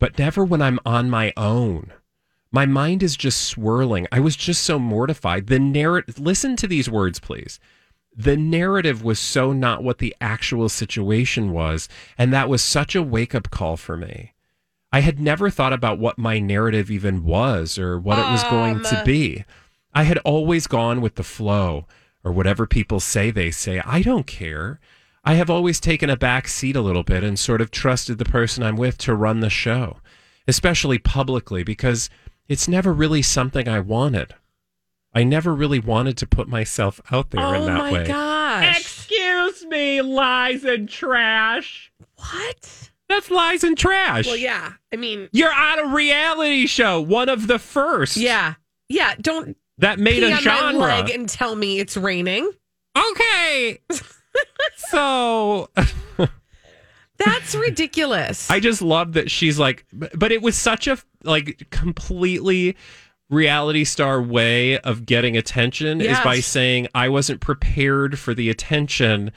but 0.00 0.18
never 0.18 0.44
when 0.44 0.60
I'm 0.60 0.80
on 0.84 1.08
my 1.08 1.32
own. 1.36 1.92
My 2.50 2.66
mind 2.66 3.04
is 3.04 3.16
just 3.16 3.42
swirling. 3.42 4.08
I 4.10 4.18
was 4.18 4.34
just 4.34 4.64
so 4.64 4.80
mortified. 4.80 5.46
The 5.46 5.60
narrative, 5.60 6.18
listen 6.18 6.56
to 6.56 6.66
these 6.66 6.90
words, 6.90 7.20
please. 7.20 7.60
The 8.16 8.36
narrative 8.36 9.04
was 9.04 9.20
so 9.20 9.52
not 9.52 9.84
what 9.84 9.98
the 9.98 10.16
actual 10.20 10.68
situation 10.68 11.52
was. 11.52 11.88
And 12.18 12.32
that 12.32 12.48
was 12.48 12.64
such 12.64 12.96
a 12.96 13.02
wake 13.02 13.36
up 13.36 13.50
call 13.50 13.76
for 13.76 13.96
me. 13.96 14.34
I 14.92 15.00
had 15.00 15.20
never 15.20 15.48
thought 15.48 15.72
about 15.72 16.00
what 16.00 16.18
my 16.18 16.40
narrative 16.40 16.90
even 16.90 17.22
was 17.22 17.78
or 17.78 18.00
what 18.00 18.18
it 18.18 18.28
was 18.32 18.42
going 18.44 18.82
to 18.82 18.98
um. 18.98 19.04
be. 19.04 19.44
I 19.94 20.02
had 20.02 20.18
always 20.18 20.66
gone 20.66 21.00
with 21.00 21.14
the 21.14 21.22
flow 21.22 21.86
or 22.24 22.32
whatever 22.32 22.66
people 22.66 22.98
say 22.98 23.30
they 23.30 23.52
say. 23.52 23.80
I 23.84 24.02
don't 24.02 24.26
care. 24.26 24.80
I 25.24 25.34
have 25.34 25.50
always 25.50 25.80
taken 25.80 26.08
a 26.10 26.16
back 26.16 26.48
seat 26.48 26.76
a 26.76 26.80
little 26.80 27.02
bit 27.02 27.22
and 27.22 27.38
sort 27.38 27.60
of 27.60 27.70
trusted 27.70 28.18
the 28.18 28.24
person 28.24 28.62
I'm 28.62 28.76
with 28.76 28.96
to 28.98 29.14
run 29.14 29.40
the 29.40 29.50
show, 29.50 29.98
especially 30.48 30.98
publicly, 30.98 31.62
because 31.62 32.08
it's 32.48 32.66
never 32.66 32.92
really 32.92 33.22
something 33.22 33.68
I 33.68 33.80
wanted. 33.80 34.34
I 35.12 35.24
never 35.24 35.54
really 35.54 35.78
wanted 35.80 36.16
to 36.18 36.26
put 36.26 36.48
myself 36.48 37.00
out 37.10 37.30
there 37.30 37.40
in 37.54 37.62
oh 37.62 37.66
that 37.66 37.82
way. 37.92 37.98
Oh 37.98 38.02
my 38.02 38.06
gosh. 38.06 38.78
Excuse 38.80 39.66
me, 39.66 40.00
lies 40.00 40.64
and 40.64 40.88
trash. 40.88 41.92
What? 42.16 42.90
That's 43.08 43.30
lies 43.30 43.64
and 43.64 43.76
trash. 43.76 44.26
Well, 44.26 44.36
yeah. 44.36 44.74
I 44.92 44.96
mean, 44.96 45.28
You're 45.32 45.52
on 45.52 45.78
a 45.80 45.94
reality 45.94 46.66
show, 46.66 47.00
one 47.00 47.28
of 47.28 47.46
the 47.48 47.58
first. 47.58 48.16
yeah. 48.16 48.54
Yeah. 48.88 49.14
Don't 49.20 49.56
That 49.78 49.98
made 49.98 50.20
pee 50.22 50.30
a 50.30 50.36
on 50.36 50.40
genre. 50.42 50.78
my 50.78 51.00
leg 51.00 51.10
and 51.10 51.28
tell 51.28 51.54
me 51.56 51.78
it's 51.80 51.96
raining. 51.96 52.50
Okay. 52.96 53.80
so 54.76 55.68
That's 57.18 57.54
ridiculous. 57.54 58.50
I 58.50 58.60
just 58.60 58.80
love 58.80 59.12
that 59.12 59.30
she's 59.30 59.58
like, 59.58 59.84
but 59.92 60.32
it 60.32 60.40
was 60.40 60.56
such 60.56 60.86
a 60.86 60.96
like 61.22 61.68
completely 61.70 62.76
reality 63.28 63.84
star 63.84 64.20
way 64.22 64.78
of 64.78 65.04
getting 65.06 65.36
attention 65.36 66.00
is 66.00 66.18
by 66.20 66.40
saying 66.40 66.88
I 66.94 67.10
wasn't 67.10 67.40
prepared 67.40 68.18
for 68.18 68.34
the 68.34 68.48
attention 68.50 69.32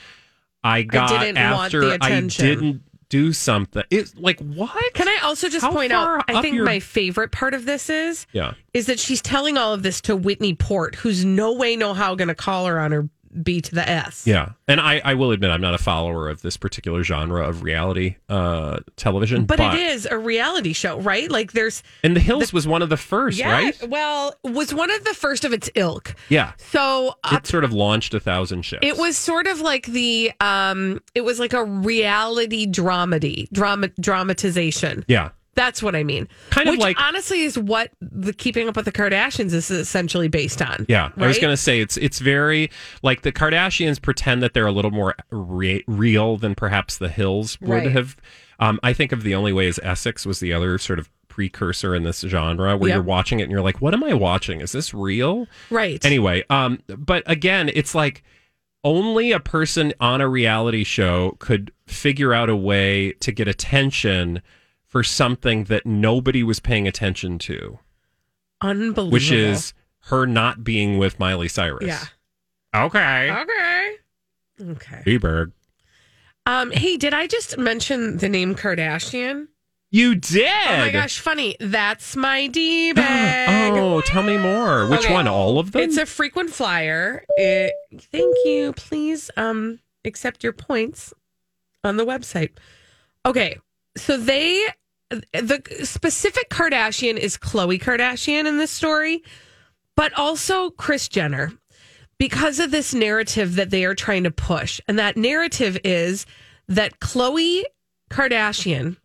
I 0.63 0.83
got 0.83 1.09
didn't 1.09 1.35
want 1.35 1.65
after 1.65 1.97
I 2.01 2.21
didn't 2.21 2.83
do 3.09 3.33
something. 3.33 3.83
It's 3.91 4.15
like 4.15 4.39
what? 4.39 4.93
Can 4.93 5.07
I 5.09 5.19
also 5.23 5.49
just 5.49 5.65
How 5.65 5.71
point 5.73 5.91
out? 5.91 6.23
I 6.29 6.41
think 6.41 6.55
your- 6.55 6.65
my 6.65 6.79
favorite 6.79 7.31
part 7.33 7.53
of 7.53 7.65
this 7.65 7.89
is 7.89 8.25
Yeah. 8.31 8.53
is 8.73 8.85
that 8.85 8.97
she's 8.99 9.21
telling 9.21 9.57
all 9.57 9.73
of 9.73 9.83
this 9.83 9.99
to 10.01 10.15
Whitney 10.15 10.55
Port, 10.55 10.95
who's 10.95 11.25
no 11.25 11.51
way, 11.53 11.75
no 11.75 11.93
how 11.93 12.15
going 12.15 12.29
to 12.29 12.33
call 12.35 12.65
her 12.65 12.79
on 12.79 12.91
her 12.93 13.09
B 13.41 13.61
to 13.61 13.75
the 13.75 13.87
S. 13.87 14.27
Yeah. 14.27 14.49
And 14.67 14.79
I, 14.79 15.01
I 15.03 15.13
will 15.13 15.31
admit 15.31 15.51
I'm 15.51 15.61
not 15.61 15.73
a 15.73 15.77
follower 15.77 16.29
of 16.29 16.41
this 16.41 16.57
particular 16.57 17.03
genre 17.03 17.47
of 17.47 17.63
reality 17.63 18.15
uh 18.29 18.79
television. 18.95 19.45
But, 19.45 19.59
it 19.59 19.73
is 19.75 20.05
a 20.05 20.17
reality 20.17 20.73
show, 20.73 20.99
right? 20.99 21.29
Like 21.31 21.53
there's 21.53 21.83
And 22.03 22.15
The 22.15 22.19
Hills 22.19 22.51
was 22.51 22.67
one 22.67 22.81
of 22.81 22.89
the 22.89 22.97
first, 22.97 23.37
yeah, 23.39 23.51
right? 23.51 23.89
well, 23.89 24.35
was 24.43 24.73
one 24.73 24.91
of 24.91 25.03
the 25.05 25.13
first 25.13 25.45
of 25.45 25.53
its 25.53 25.69
ilk. 25.75 26.15
Yeah. 26.29 26.53
So 26.57 27.15
uh, 27.23 27.37
It 27.39 27.47
sort 27.47 27.63
of 27.63 27.71
launched 27.73 28.13
a 28.13 28.19
thousand 28.19 28.63
shows. 28.63 28.79
It 28.81 28.97
was 28.97 29.17
sort 29.17 29.47
of 29.47 29.61
like 29.61 29.85
the 29.85 30.31
um 30.41 31.01
it 31.15 31.21
was 31.21 31.39
like 31.39 31.53
a 31.53 31.63
reality 31.63 32.67
dramedy, 32.67 33.49
drama 33.51 33.89
dramatization. 33.99 35.05
Yeah. 35.07 35.29
That's 35.55 35.83
what 35.83 35.95
I 35.95 36.03
mean. 36.03 36.27
Kind 36.49 36.67
of 36.67 36.73
Which 36.73 36.81
like- 36.81 36.99
honestly 36.99 37.41
is 37.41 37.57
what 37.59 37.91
the 38.01 38.33
keeping 38.33 38.67
up 38.67 38.75
with 38.75 38.85
the 38.85 38.91
Kardashians 38.91 39.53
is 39.53 39.69
essentially 39.69 40.27
based 40.27 40.61
on. 40.61 40.85
Yeah, 40.89 41.11
I 41.17 41.27
was 41.27 41.37
going 41.39 41.53
to 41.53 41.57
say 41.61 41.79
it's 41.79 41.95
it's 41.97 42.19
very 42.19 42.71
like 43.03 43.21
the 43.21 43.31
Kardashians 43.31 44.01
pretend 44.01 44.41
that 44.41 44.53
they're 44.53 44.65
a 44.67 44.71
little 44.71 44.91
more 44.91 45.15
re- 45.29 45.83
real 45.87 46.37
than 46.37 46.55
perhaps 46.55 46.97
the 46.97 47.09
Hills 47.09 47.59
would 47.61 47.69
Right. 47.69 47.91
have. 47.91 48.15
Um, 48.59 48.79
I 48.83 48.93
think 48.93 49.11
of 49.11 49.23
the 49.23 49.35
only 49.35 49.53
way 49.53 49.67
is 49.67 49.79
Essex 49.83 50.25
was 50.25 50.39
the 50.39 50.53
other 50.53 50.77
sort 50.77 50.97
of 50.99 51.09
precursor 51.27 51.95
in 51.95 52.03
this 52.03 52.21
genre 52.21 52.77
where 52.77 52.89
Yep. 52.89 52.95
you're 52.95 53.03
watching 53.03 53.39
it 53.39 53.43
and 53.43 53.51
you're 53.51 53.61
like, 53.61 53.81
what 53.81 53.93
am 53.93 54.03
I 54.03 54.13
watching? 54.13 54.61
Is 54.61 54.71
this 54.71 54.93
real? 54.93 55.47
Right. 55.71 56.03
Anyway, 56.05 56.43
um, 56.49 56.79
but 56.87 57.23
again, 57.25 57.69
it's 57.73 57.93
like 57.95 58.23
only 58.83 59.31
a 59.31 59.39
person 59.39 59.93
on 59.99 60.21
a 60.21 60.27
reality 60.27 60.83
show 60.83 61.35
could 61.39 61.71
figure 61.87 62.33
out 62.33 62.49
a 62.49 62.55
way 62.55 63.13
to 63.13 63.31
get 63.31 63.47
attention 63.47 64.41
for 64.93 65.03
something 65.03 65.63
that 65.63 65.87
nobody 65.87 66.43
was 66.43 66.59
paying 66.59 66.87
attention 66.87 67.39
to, 67.39 67.79
Unbelievable. 68.61 69.09
which 69.09 69.31
is 69.31 69.73
her 70.01 70.27
not 70.27 70.63
being 70.63 70.99
with 70.99 71.17
Miley 71.17 71.47
Cyrus. 71.47 71.87
Yeah. 71.87 72.03
Okay. 72.75 73.31
Okay. 73.31 73.95
Okay. 74.61 75.01
Bieber. 75.03 75.51
Um, 76.45 76.69
hey, 76.69 76.95
did 76.97 77.11
I 77.11 77.25
just 77.25 77.57
mention 77.57 78.17
the 78.17 78.29
name 78.29 78.53
Kardashian? 78.53 79.47
You 79.89 80.13
did. 80.13 80.45
Oh 80.69 80.77
my 80.77 80.91
gosh, 80.91 81.19
funny. 81.19 81.55
That's 81.59 82.15
my 82.15 82.45
D 82.45 82.93
bag. 82.93 83.73
oh, 83.75 84.01
tell 84.01 84.21
me 84.21 84.37
more. 84.37 84.85
Which 84.87 85.05
Okay. 85.05 85.13
one? 85.13 85.27
All 85.27 85.57
of 85.57 85.71
them? 85.71 85.81
It's 85.81 85.97
a 85.97 86.05
frequent 86.05 86.51
flyer. 86.51 87.25
It, 87.37 87.73
thank 88.11 88.35
you. 88.45 88.73
Please 88.73 89.31
um 89.37 89.79
accept 90.05 90.43
your 90.43 90.53
points 90.53 91.15
on 91.83 91.97
the 91.97 92.05
website. 92.05 92.51
Okay. 93.25 93.57
So 93.97 94.17
they 94.17 94.67
the 95.33 95.61
specific 95.83 96.49
Kardashian 96.49 97.17
is 97.17 97.37
Khloe 97.37 97.81
Kardashian 97.81 98.45
in 98.45 98.57
this 98.57 98.71
story, 98.71 99.23
but 99.95 100.13
also 100.13 100.71
Kris 100.71 101.07
Jenner 101.07 101.51
because 102.17 102.59
of 102.59 102.71
this 102.71 102.93
narrative 102.93 103.55
that 103.55 103.69
they 103.69 103.85
are 103.85 103.95
trying 103.95 104.23
to 104.23 104.31
push. 104.31 104.79
And 104.87 104.97
that 104.99 105.17
narrative 105.17 105.77
is 105.83 106.25
that 106.67 106.99
Khloe 106.99 107.63
Kardashian 108.09 108.97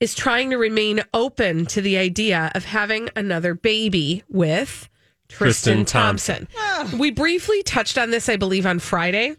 is 0.00 0.14
trying 0.14 0.50
to 0.50 0.56
remain 0.56 1.02
open 1.14 1.66
to 1.66 1.80
the 1.80 1.96
idea 1.96 2.50
of 2.54 2.64
having 2.64 3.08
another 3.14 3.54
baby 3.54 4.22
with 4.28 4.88
Tristan, 5.28 5.76
Tristan 5.76 5.84
Thompson. 5.84 6.48
Thompson. 6.54 6.98
We 6.98 7.10
briefly 7.10 7.62
touched 7.62 7.96
on 7.96 8.10
this, 8.10 8.28
I 8.28 8.36
believe, 8.36 8.66
on 8.66 8.78
Friday, 8.78 9.36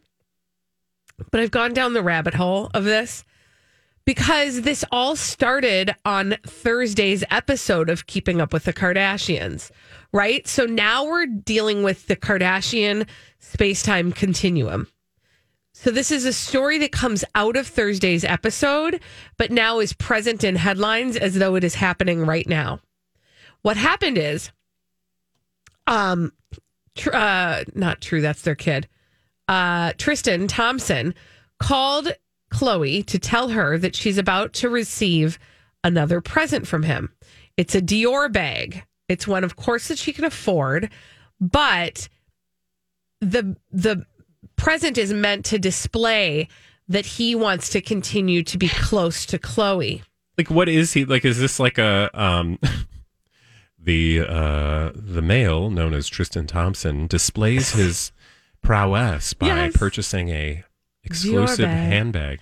but 1.31 1.41
I've 1.41 1.51
gone 1.51 1.73
down 1.73 1.93
the 1.93 2.03
rabbit 2.03 2.33
hole 2.33 2.71
of 2.73 2.83
this 2.85 3.23
because 4.05 4.61
this 4.61 4.83
all 4.91 5.15
started 5.15 5.95
on 6.05 6.35
Thursday's 6.45 7.23
episode 7.31 7.89
of 7.89 8.07
Keeping 8.07 8.41
Up 8.41 8.51
with 8.51 8.65
the 8.65 8.73
Kardashians, 8.73 9.71
right? 10.11 10.47
So 10.47 10.65
now 10.65 11.05
we're 11.05 11.25
dealing 11.25 11.83
with 11.83 12.07
the 12.07 12.15
Kardashian 12.15 13.07
space 13.39 13.81
time 13.83 14.11
continuum. 14.11 14.87
So 15.73 15.89
this 15.89 16.11
is 16.11 16.25
a 16.25 16.33
story 16.33 16.77
that 16.79 16.91
comes 16.91 17.23
out 17.35 17.55
of 17.55 17.67
Thursday's 17.67 18.23
episode, 18.23 19.01
but 19.37 19.51
now 19.51 19.79
is 19.79 19.93
present 19.93 20.43
in 20.43 20.55
headlines 20.55 21.17
as 21.17 21.35
though 21.35 21.55
it 21.55 21.63
is 21.63 21.75
happening 21.75 22.25
right 22.25 22.47
now. 22.47 22.79
What 23.63 23.77
happened 23.77 24.17
is, 24.17 24.51
um, 25.87 26.31
tr- 26.95 27.15
uh, 27.15 27.63
not 27.73 28.01
true. 28.01 28.21
That's 28.21 28.43
their 28.43 28.55
kid. 28.55 28.87
Uh, 29.47 29.93
Tristan 29.97 30.47
Thompson 30.47 31.15
called 31.59 32.13
Khloe 32.53 33.05
to 33.07 33.19
tell 33.19 33.49
her 33.49 33.77
that 33.77 33.95
she's 33.95 34.17
about 34.17 34.53
to 34.53 34.69
receive 34.69 35.39
another 35.83 36.21
present 36.21 36.67
from 36.67 36.83
him. 36.83 37.11
It's 37.57 37.75
a 37.75 37.81
Dior 37.81 38.31
bag. 38.31 38.83
It's 39.09 39.27
one, 39.27 39.43
of 39.43 39.55
course, 39.55 39.87
that 39.89 39.97
she 39.97 40.13
can 40.13 40.23
afford, 40.23 40.89
but 41.39 42.07
the 43.21 43.55
the 43.71 44.05
present 44.55 44.97
is 44.97 45.11
meant 45.13 45.45
to 45.45 45.59
display 45.59 46.47
that 46.87 47.05
he 47.05 47.35
wants 47.35 47.69
to 47.69 47.81
continue 47.81 48.43
to 48.43 48.57
be 48.57 48.67
close 48.69 49.25
to 49.27 49.37
Khloe. 49.39 50.01
Like, 50.37 50.49
what 50.49 50.67
is 50.69 50.93
he 50.93 51.05
like? 51.05 51.25
Is 51.25 51.39
this 51.39 51.59
like 51.59 51.77
a 51.77 52.09
um, 52.13 52.59
the 53.79 54.21
uh, 54.21 54.91
the 54.95 55.21
male 55.21 55.69
known 55.69 55.93
as 55.93 56.07
Tristan 56.07 56.47
Thompson 56.47 57.07
displays 57.07 57.71
his 57.73 58.11
prowess 58.61 59.33
by 59.33 59.47
Yes. 59.47 59.77
purchasing 59.77 60.29
a 60.29 60.63
exclusive 61.03 61.65
bag. 61.65 61.91
handbag? 61.91 62.39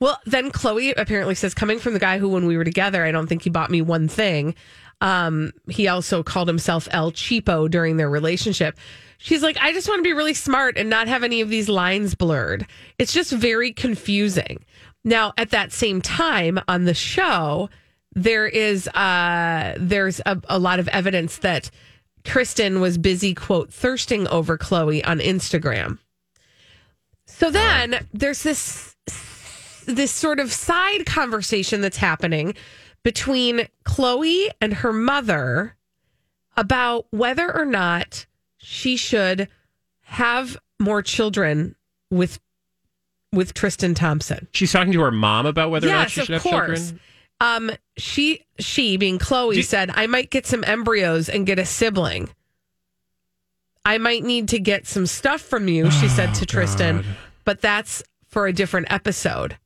Well, 0.00 0.18
then 0.24 0.50
Khloe 0.50 0.94
apparently 0.96 1.34
says, 1.34 1.52
coming 1.52 1.78
from 1.78 1.92
the 1.92 1.98
guy 1.98 2.18
who, 2.18 2.28
when 2.28 2.46
we 2.46 2.56
were 2.56 2.64
together, 2.64 3.04
I 3.04 3.12
don't 3.12 3.26
think 3.26 3.42
he 3.42 3.50
bought 3.50 3.70
me 3.70 3.82
one 3.82 4.08
thing. 4.08 4.54
Um, 5.02 5.52
he 5.68 5.88
also 5.88 6.22
called 6.22 6.48
himself 6.48 6.88
El 6.90 7.12
Cheapo 7.12 7.70
during 7.70 7.96
their 7.96 8.08
relationship. 8.08 8.78
She's 9.18 9.42
like, 9.42 9.58
I 9.60 9.72
just 9.72 9.88
want 9.88 9.98
to 9.98 10.02
be 10.02 10.14
really 10.14 10.34
smart 10.34 10.78
and 10.78 10.88
not 10.88 11.08
have 11.08 11.22
any 11.22 11.42
of 11.42 11.50
these 11.50 11.68
lines 11.68 12.14
blurred. 12.14 12.66
It's 12.98 13.12
just 13.12 13.32
very 13.32 13.72
confusing. 13.72 14.64
Now, 15.04 15.32
at 15.36 15.50
that 15.50 15.72
same 15.72 16.00
time 16.00 16.58
on 16.68 16.84
the 16.84 16.94
show, 16.94 17.68
there 18.14 18.46
is 18.46 18.88
uh 18.88 19.74
there's 19.78 20.20
a, 20.26 20.40
a 20.48 20.58
lot 20.58 20.80
of 20.80 20.88
evidence 20.88 21.38
that 21.38 21.70
Tristan 22.24 22.80
was 22.80 22.98
busy 22.98 23.34
quote 23.34 23.72
thirsting 23.72 24.26
over 24.28 24.58
Khloe 24.58 25.06
on 25.06 25.20
Instagram. 25.20 25.98
So 27.40 27.50
then 27.50 28.06
there's 28.12 28.42
this 28.42 28.94
this 29.86 30.12
sort 30.12 30.40
of 30.40 30.52
side 30.52 31.06
conversation 31.06 31.80
that's 31.80 31.96
happening 31.96 32.54
between 33.02 33.66
Khloe 33.86 34.50
and 34.60 34.74
her 34.74 34.92
mother 34.92 35.74
about 36.56 37.06
whether 37.10 37.52
or 37.52 37.64
not 37.64 38.26
she 38.58 38.98
should 38.98 39.48
have 40.02 40.58
more 40.78 41.00
children 41.00 41.76
with 42.10 42.38
with 43.32 43.54
Tristan 43.54 43.94
Thompson. 43.94 44.46
She's 44.52 44.70
talking 44.70 44.92
to 44.92 45.00
her 45.00 45.10
mom 45.10 45.46
about 45.46 45.70
whether 45.70 45.88
or 45.88 45.92
not 45.92 46.00
yes, 46.02 46.10
she 46.10 46.20
should 46.20 46.34
of 46.34 46.42
have 46.42 46.52
course. 46.52 46.88
children. 46.90 47.00
Um, 47.40 47.70
she 47.96 48.44
she 48.58 48.98
being 48.98 49.18
Khloe 49.18 49.64
said, 49.64 49.90
"I 49.94 50.06
might 50.06 50.28
get 50.28 50.46
some 50.46 50.62
embryos 50.64 51.30
and 51.30 51.46
get 51.46 51.58
a 51.58 51.64
sibling. 51.64 52.28
I 53.86 53.96
might 53.96 54.24
need 54.24 54.48
to 54.48 54.58
get 54.58 54.86
some 54.86 55.06
stuff 55.06 55.40
from 55.40 55.68
you," 55.68 55.90
she 55.90 56.08
said 56.08 56.34
to 56.34 56.44
Tristan, 56.44 56.98
Oh, 56.98 57.02
God. 57.02 57.16
But 57.44 57.60
that's 57.60 58.02
for 58.28 58.46
a 58.46 58.52
different 58.52 58.92
episode. 58.92 59.56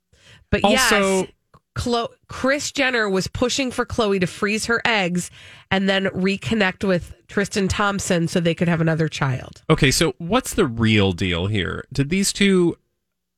But 0.51 0.63
Also- 0.65 1.21
yes, 1.23 1.29
Chlo- 1.77 2.13
Kris 2.29 2.71
Jenner 2.71 3.09
was 3.09 3.27
pushing 3.27 3.71
for 3.73 3.85
Khloe 3.85 4.21
to 4.21 4.27
freeze 4.29 4.67
her 4.67 4.81
eggs 4.85 5.31
and 5.73 5.89
then 5.89 6.05
reconnect 6.07 6.87
with 6.87 7.13
Tristan 7.27 7.67
Thompson 7.67 8.29
so 8.29 8.39
they 8.39 8.55
could 8.55 8.69
have 8.69 8.81
another 8.81 9.09
child. 9.09 9.63
Okay, 9.69 9.91
so 9.91 10.15
what's 10.19 10.55
the 10.55 10.67
real 10.67 11.13
deal 11.13 11.47
here? 11.49 11.85
Did 11.93 12.11
these 12.11 12.33
two 12.33 12.77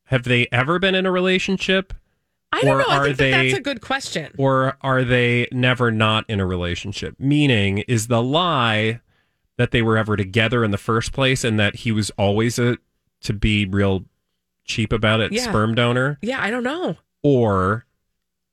have 0.04 0.24
they 0.24 0.46
ever 0.52 0.78
been 0.78 0.94
in 0.94 1.06
a 1.06 1.10
relationship? 1.10 1.94
I 2.52 2.60
don't 2.60 2.76
Or 2.76 2.78
know. 2.80 2.84
I 2.88 2.96
are 2.98 3.04
think 3.06 3.16
that 3.16 3.24
they- 3.24 3.48
that's 3.48 3.58
a 3.58 3.62
good 3.62 3.80
question. 3.80 4.32
or 4.38 4.76
are 4.82 5.02
they 5.02 5.48
never 5.50 5.90
not 5.90 6.24
in 6.28 6.38
a 6.38 6.46
relationship? 6.46 7.16
Meaning, 7.18 7.78
is 7.88 8.06
the 8.08 8.22
lie 8.22 9.00
that 9.56 9.70
they 9.70 9.80
were 9.82 9.96
ever 9.96 10.14
together 10.16 10.62
in 10.62 10.70
the 10.70 10.78
first 10.78 11.12
place 11.12 11.42
and 11.42 11.58
that 11.58 11.76
he 11.76 11.90
was 11.90 12.10
always 12.18 12.58
a 12.58 12.76
to 13.22 13.32
be 13.32 13.64
real 13.64 14.04
cheap 14.66 14.92
about 14.92 15.20
it 15.20 15.32
Yeah. 15.32 15.42
sperm 15.44 15.74
donor, 15.74 16.18
Yeah, 16.22 16.42
I 16.42 16.50
don't 16.50 16.64
know. 16.64 16.96
or 17.22 17.84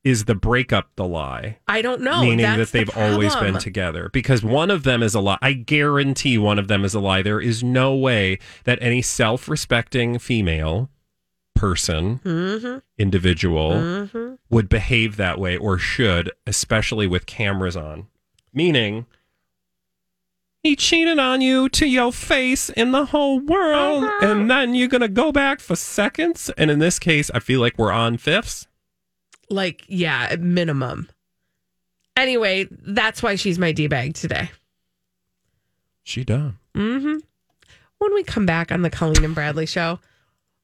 is 0.02 0.26
the 0.26 0.34
breakup 0.34 0.90
the 0.96 1.06
lie? 1.06 1.58
I 1.66 1.80
don't 1.80 2.02
know. 2.02 2.20
meaning 2.22 2.38
That's 2.38 2.70
that 2.70 2.78
they've 2.78 2.96
always 2.96 3.34
been 3.36 3.58
together 3.58 4.10
because 4.12 4.42
one 4.42 4.70
of 4.70 4.82
them 4.82 5.02
is 5.02 5.14
a 5.14 5.20
lie. 5.20 5.38
I 5.40 5.54
guarantee 5.54 6.36
one 6.36 6.58
of 6.58 6.68
them 6.68 6.84
is 6.84 6.94
a 6.94 7.00
lie. 7.00 7.22
There 7.22 7.40
is 7.40 7.64
no 7.64 7.94
way 7.94 8.38
that 8.64 8.78
any 8.82 9.00
self-respecting 9.00 10.18
female 10.18 10.90
person, 11.54 12.18
Mhm. 12.24 12.82
individual, 12.98 13.72
Mhm. 13.72 14.38
would 14.50 14.68
behave 14.68 15.16
that 15.16 15.38
way 15.38 15.56
or 15.56 15.78
should, 15.78 16.30
especially 16.46 17.06
with 17.06 17.24
cameras 17.26 17.76
on. 17.76 18.06
Meaning, 18.52 19.06
he 20.64 20.74
cheated 20.74 21.18
on 21.20 21.40
you 21.40 21.68
to 21.68 21.86
your 21.86 22.10
face 22.12 22.70
in 22.70 22.90
the 22.90 23.04
whole 23.04 23.38
world, 23.38 24.02
Uh-huh. 24.02 24.26
and 24.26 24.50
then 24.50 24.74
you're 24.74 24.88
gonna 24.88 25.06
go 25.08 25.30
back 25.30 25.60
for 25.60 25.76
seconds. 25.76 26.50
And 26.58 26.70
in 26.70 26.80
this 26.80 26.98
case, 26.98 27.30
I 27.32 27.38
feel 27.38 27.60
like 27.60 27.78
we're 27.78 27.92
on 27.92 28.16
fifths. 28.16 28.66
Like, 29.50 29.84
yeah, 29.86 30.26
at 30.30 30.40
minimum. 30.40 31.08
Anyway, 32.16 32.66
that's 32.70 33.22
why 33.22 33.34
she's 33.36 33.58
my 33.58 33.70
D 33.72 33.86
bag 33.88 34.14
today. 34.14 34.50
She 36.02 36.24
done. 36.24 36.58
hmm 36.74 37.16
When 37.98 38.14
we 38.14 38.22
come 38.24 38.46
back 38.46 38.72
on 38.72 38.82
the 38.82 38.90
Colleen 38.90 39.24
and 39.24 39.34
Bradley 39.34 39.66
show, 39.66 40.00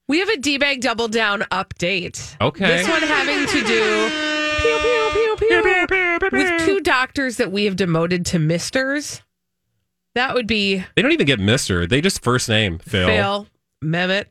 we 0.07 0.19
have 0.19 0.29
a 0.29 0.37
D 0.37 0.57
bag 0.57 0.81
double 0.81 1.07
down 1.07 1.41
update. 1.51 2.35
Okay. 2.41 2.65
This 2.65 2.87
one 2.87 3.01
having 3.03 3.45
to 3.47 3.67
do 3.67 4.09
pew, 4.61 5.37
pew, 5.37 5.87
pew, 5.87 6.29
with 6.31 6.65
two 6.65 6.79
doctors 6.81 7.37
that 7.37 7.51
we 7.51 7.65
have 7.65 7.75
demoted 7.75 8.25
to 8.27 8.39
misters. 8.39 9.21
That 10.15 10.33
would 10.33 10.47
be 10.47 10.83
They 10.95 11.01
don't 11.01 11.11
even 11.11 11.27
get 11.27 11.39
Mister. 11.39 11.87
They 11.87 12.01
just 12.01 12.21
first 12.23 12.49
name 12.49 12.79
Phil. 12.79 13.07
Phil, 13.07 13.47
Mehmet, 13.83 14.25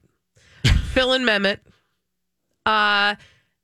Phil 0.93 1.13
and 1.13 1.25
Mehmet. 1.25 1.59
Uh, 2.67 3.15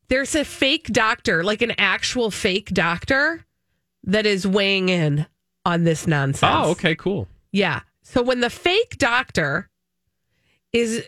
there's 0.09 0.35
a 0.35 0.45
fake 0.45 0.87
doctor, 0.89 1.45
like 1.45 1.63
an 1.63 1.73
actual 1.79 2.31
fake 2.31 2.71
doctor, 2.71 3.45
that 4.05 4.25
is 4.25 4.47
weighing 4.47 4.89
in 4.89 5.27
on 5.65 5.85
this 5.85 6.07
nonsense. 6.07 6.53
Oh, 6.55 6.71
okay, 6.71 6.95
cool. 6.95 7.29
Yeah. 7.53 7.81
So 8.03 8.23
when 8.23 8.41
the 8.41 8.51
fake 8.51 8.99
doctor 8.99 9.69
is 10.73 11.05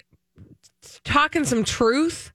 talking 1.05 1.45
some 1.45 1.63
truth 1.65 2.33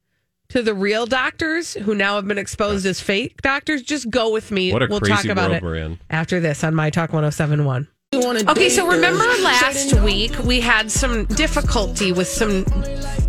to 0.50 0.62
the 0.62 0.74
real 0.74 1.06
doctors 1.06 1.74
who 1.74 1.94
now 1.96 2.16
have 2.16 2.28
been 2.28 2.38
exposed 2.38 2.86
as 2.86 3.02
fake 3.02 3.42
doctors, 3.42 3.82
just 3.82 4.10
go 4.10 4.32
with 4.32 4.52
me. 4.52 4.72
What 4.72 4.84
a 4.84 4.88
we'll 4.88 5.00
crazy 5.00 5.14
talk 5.14 5.26
about 5.26 5.50
world 5.50 5.64
it 5.64 5.66
we're 5.66 5.76
in. 5.76 6.00
after 6.10 6.40
this 6.40 6.64
on 6.64 6.74
My 6.76 6.90
Talk 6.90 7.12
1071. 7.12 7.88
Okay, 8.16 8.70
so 8.70 8.86
remember 8.86 9.24
last 9.42 9.94
week 10.02 10.38
we 10.40 10.60
had 10.62 10.92
some 10.92 11.26
difficulty 11.26 12.12
with 12.12 12.28
some 12.28 12.64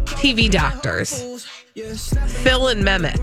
TV 0.04 0.50
doctors, 0.50 1.46
Phil 1.74 2.68
and 2.68 2.84
Mehmet. 2.84 3.18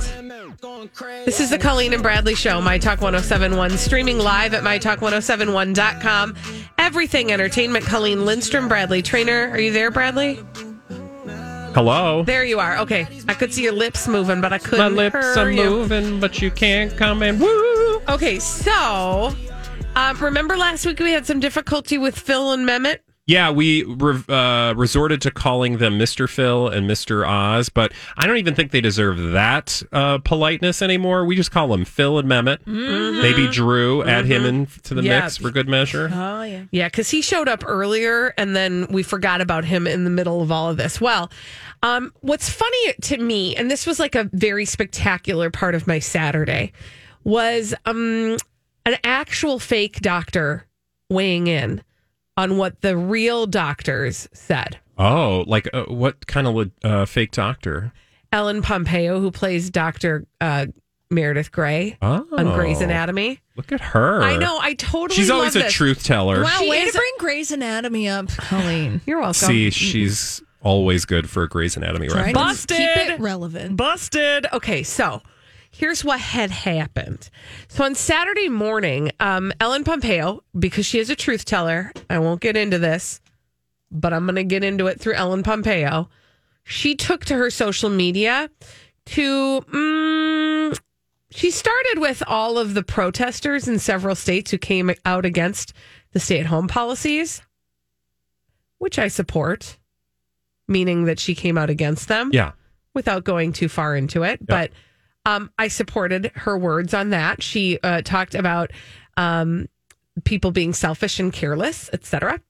This 1.26 1.40
is 1.40 1.52
the 1.52 1.60
Colleen 1.60 1.94
and 1.94 2.02
Bradley 2.02 2.34
Show, 2.34 2.62
My 2.62 2.80
Talk 2.80 3.02
1071, 3.02 3.78
streaming 3.78 4.18
live 4.18 4.56
at 4.56 4.64
MyTalk1071.com. 4.64 6.36
Everything 6.80 7.32
Entertainment, 7.32 7.86
Colleen 7.86 8.26
Lindstrom, 8.26 8.68
Bradley 8.68 9.04
Traynor. 9.04 9.50
Are 9.52 9.60
you 9.60 9.72
there, 9.72 9.92
Bradley? 9.92 10.40
Hello. 11.76 12.24
There 12.24 12.44
you 12.44 12.60
are. 12.60 12.80
Okay. 12.80 13.08
I 13.30 13.36
could 13.36 13.54
see 13.54 13.62
your 13.64 13.74
lips 13.74 14.08
moving, 14.08 14.42
but 14.42 14.52
I 14.52 14.58
couldn't 14.58 14.80
My 14.80 14.88
lips 14.88 15.36
hear 15.36 15.46
are 15.46 15.52
you. 15.52 15.64
moving, 15.70 16.20
but 16.20 16.42
you 16.42 16.50
can't 16.50 16.96
come 16.98 17.22
and 17.22 17.40
woo. 17.40 18.02
Okay, 18.10 18.40
so 18.40 19.34
um, 19.96 20.18
remember 20.20 20.58
last 20.58 20.86
week 20.86 21.00
we 21.00 21.12
had 21.12 21.26
some 21.26 21.40
difficulty 21.40 21.98
with 21.98 22.18
Phil 22.18 22.52
and 22.52 22.68
Mehmet? 22.68 23.00
Yeah, 23.28 23.52
we 23.52 23.84
re- 23.84 24.24
uh, 24.28 24.74
resorted 24.76 25.22
to 25.22 25.32
calling 25.32 25.78
them 25.78 25.98
Mr. 26.00 26.28
Phil 26.28 26.68
and 26.68 26.90
Mr. 26.90 27.26
Oz, 27.26 27.70
but 27.70 27.94
I 28.18 28.26
don't 28.26 28.38
even 28.38 28.56
think 28.56 28.72
they 28.72 28.82
deserve 28.82 29.32
that 29.32 29.82
uh, 29.94 30.18
politeness 30.18 30.82
anymore. 30.82 31.24
We 31.26 31.36
just 31.36 31.52
call 31.52 31.68
them 31.70 31.86
Phil 31.86 32.18
and 32.18 32.28
Mehmet. 32.28 32.66
Maybe 32.66 33.48
Drew, 33.48 34.04
add 34.04 34.26
him 34.26 34.44
into 34.44 34.96
the 34.96 35.04
Yeah. 35.04 35.22
mix 35.22 35.38
for 35.38 35.52
good 35.52 35.70
measure. 35.70 36.10
Oh, 36.12 36.42
yeah. 36.42 36.64
Yeah, 36.72 36.88
because 36.88 37.10
he 37.12 37.22
showed 37.22 37.48
up 37.48 37.64
earlier 37.66 38.34
and 38.38 38.56
then 38.56 38.88
we 38.90 39.04
forgot 39.04 39.40
about 39.40 39.66
him 39.66 39.88
in 39.88 40.04
the 40.04 40.10
middle 40.10 40.42
of 40.42 40.52
all 40.52 40.70
of 40.70 40.78
this. 40.78 41.00
Well, 41.00 41.32
um, 41.84 42.12
what's 42.22 42.50
funny 42.50 42.94
to 43.04 43.18
me, 43.18 43.56
and 43.56 43.70
this 43.70 43.86
was 43.86 44.00
like 44.00 44.16
a 44.16 44.30
very 44.34 44.66
spectacular 44.66 45.50
part 45.52 45.76
of 45.76 45.86
my 45.88 46.00
Saturday, 46.00 46.74
was 47.24 47.74
um, 47.86 48.38
an 48.86 48.98
actual 49.04 49.60
fake 49.60 50.00
doctor 50.02 50.66
weighing 51.10 51.48
in 51.48 51.84
on 52.38 52.58
what 52.58 52.82
the 52.82 52.98
real 52.98 53.46
doctors 53.46 54.28
said. 54.34 54.80
Oh, 54.98 55.44
like 55.48 55.70
uh, 55.74 55.84
what 55.86 56.28
kind 56.28 56.48
of 56.48 56.56
le- 56.56 56.72
uh, 56.84 57.06
fake 57.06 57.32
doctor? 57.32 57.92
Ellen 58.32 58.62
Pompeo, 58.62 59.20
who 59.20 59.30
plays 59.32 59.70
Dr. 59.70 60.26
Uh, 60.40 60.68
Meredith 61.10 61.52
Grey 61.52 61.98
Oh, 62.02 62.26
on 62.38 62.54
Grey's 62.54 62.80
Anatomy. 62.80 63.40
Look 63.58 63.74
at 63.74 63.82
her. 63.82 64.22
I 64.24 64.38
know, 64.38 64.58
I 64.62 64.76
totally 64.76 65.18
She's 65.18 65.30
always 65.30 65.56
love 65.56 65.66
a 65.66 65.70
truth 65.70 66.04
teller. 66.06 66.42
Wow, 66.44 66.60
She 66.62 66.70
way 66.70 66.82
is- 66.84 66.94
to 66.94 66.98
bring 66.98 67.12
Grey's 67.20 67.52
Anatomy 67.52 68.08
up, 68.08 68.28
Colleen. 68.38 69.02
You're 69.06 69.20
welcome. 69.20 69.34
See, 69.34 69.70
she's 69.72 70.42
always 70.64 71.04
good 71.06 71.30
for 71.30 71.44
a 71.44 71.50
Grey's 71.50 71.76
Anatomy 71.76 72.08
right? 72.08 72.28
reference. 72.34 72.38
Busted. 72.38 72.78
Keep 72.78 73.10
it 73.10 73.20
relevant. 73.20 73.76
Busted. 73.76 74.46
Okay, 74.54 74.84
so 74.84 75.22
here's 75.72 76.04
what 76.04 76.20
had 76.20 76.52
happened. 76.52 77.30
So 77.68 77.84
on 77.84 77.96
Saturday 77.96 78.50
morning, 78.50 79.12
um, 79.20 79.52
Ellen 79.60 79.84
Pompeo, 79.84 80.44
because 80.58 80.86
she 80.86 81.00
is 81.00 81.10
a 81.10 81.16
truth 81.16 81.46
teller, 81.46 81.92
I 82.10 82.20
won't 82.20 82.42
get 82.42 82.58
into 82.58 82.78
this, 82.78 83.20
but 83.90 84.14
I'm 84.14 84.26
going 84.26 84.36
to 84.36 84.44
get 84.44 84.64
into 84.64 84.88
it 84.88 85.00
through 85.00 85.14
Ellen 85.16 85.44
Pompeo. 85.44 86.10
She 86.64 86.96
took 86.96 87.26
to 87.26 87.36
her 87.36 87.50
social 87.50 87.90
media 87.90 88.50
to. 89.08 89.62
Mm, 89.62 90.80
she 91.34 91.50
started 91.50 92.00
with 92.00 92.22
all 92.28 92.58
of 92.58 92.74
the 92.74 92.84
protesters 92.84 93.66
in 93.68 93.80
several 93.80 94.16
states 94.16 94.52
who 94.52 94.58
came 94.58 94.92
out 95.06 95.24
against 95.26 95.72
the 96.12 96.20
stay 96.20 96.42
at 96.42 96.46
home 96.48 96.68
policies, 96.68 97.42
which 98.80 99.00
I 99.00 99.08
support, 99.08 99.78
meaning 100.68 101.06
that 101.06 101.20
she 101.20 101.34
came 101.34 101.58
out 101.58 101.70
against 101.70 102.10
them 102.10 102.32
Yeah. 102.34 102.52
without 102.94 103.24
going 103.24 103.54
too 103.54 103.70
far 103.70 103.96
into 103.96 104.24
it. 104.24 104.46
But 104.46 104.72
um, 105.26 105.52
I 105.58 105.68
supported 105.68 106.32
her 106.36 106.58
words 106.58 106.94
on 106.94 107.12
that. 107.12 107.44
She 107.44 107.80
uh, 107.84 108.02
talked 108.02 108.36
about 108.36 108.72
um, 109.18 109.68
people 110.24 110.52
being 110.52 110.74
selfish 110.74 111.20
and 111.20 111.32
careless, 111.32 111.90
etc. 111.94 112.42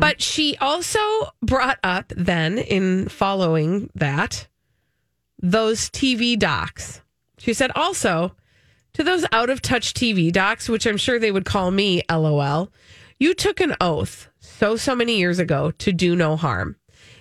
But 0.00 0.22
she 0.22 0.56
also 0.60 1.00
brought 1.42 1.78
up 1.82 2.12
then 2.16 2.58
in 2.58 3.08
following 3.08 3.90
that 3.94 4.48
those 5.40 5.90
TV 5.90 6.38
docs. 6.38 7.02
She 7.38 7.52
said 7.52 7.70
also 7.74 8.34
to 8.94 9.02
those 9.02 9.26
out 9.32 9.50
of 9.50 9.60
touch 9.60 9.92
TV 9.92 10.32
docs, 10.32 10.68
which 10.68 10.86
I'm 10.86 10.96
sure 10.96 11.18
they 11.18 11.32
would 11.32 11.44
call 11.44 11.70
me 11.70 12.02
LOL, 12.10 12.70
you 13.18 13.34
took 13.34 13.60
an 13.60 13.74
oath 13.80 14.28
so, 14.40 14.76
so 14.76 14.94
many 14.94 15.18
years 15.18 15.38
ago 15.38 15.72
to 15.72 15.92
do 15.92 16.16
no 16.16 16.36
harm. 16.36 16.76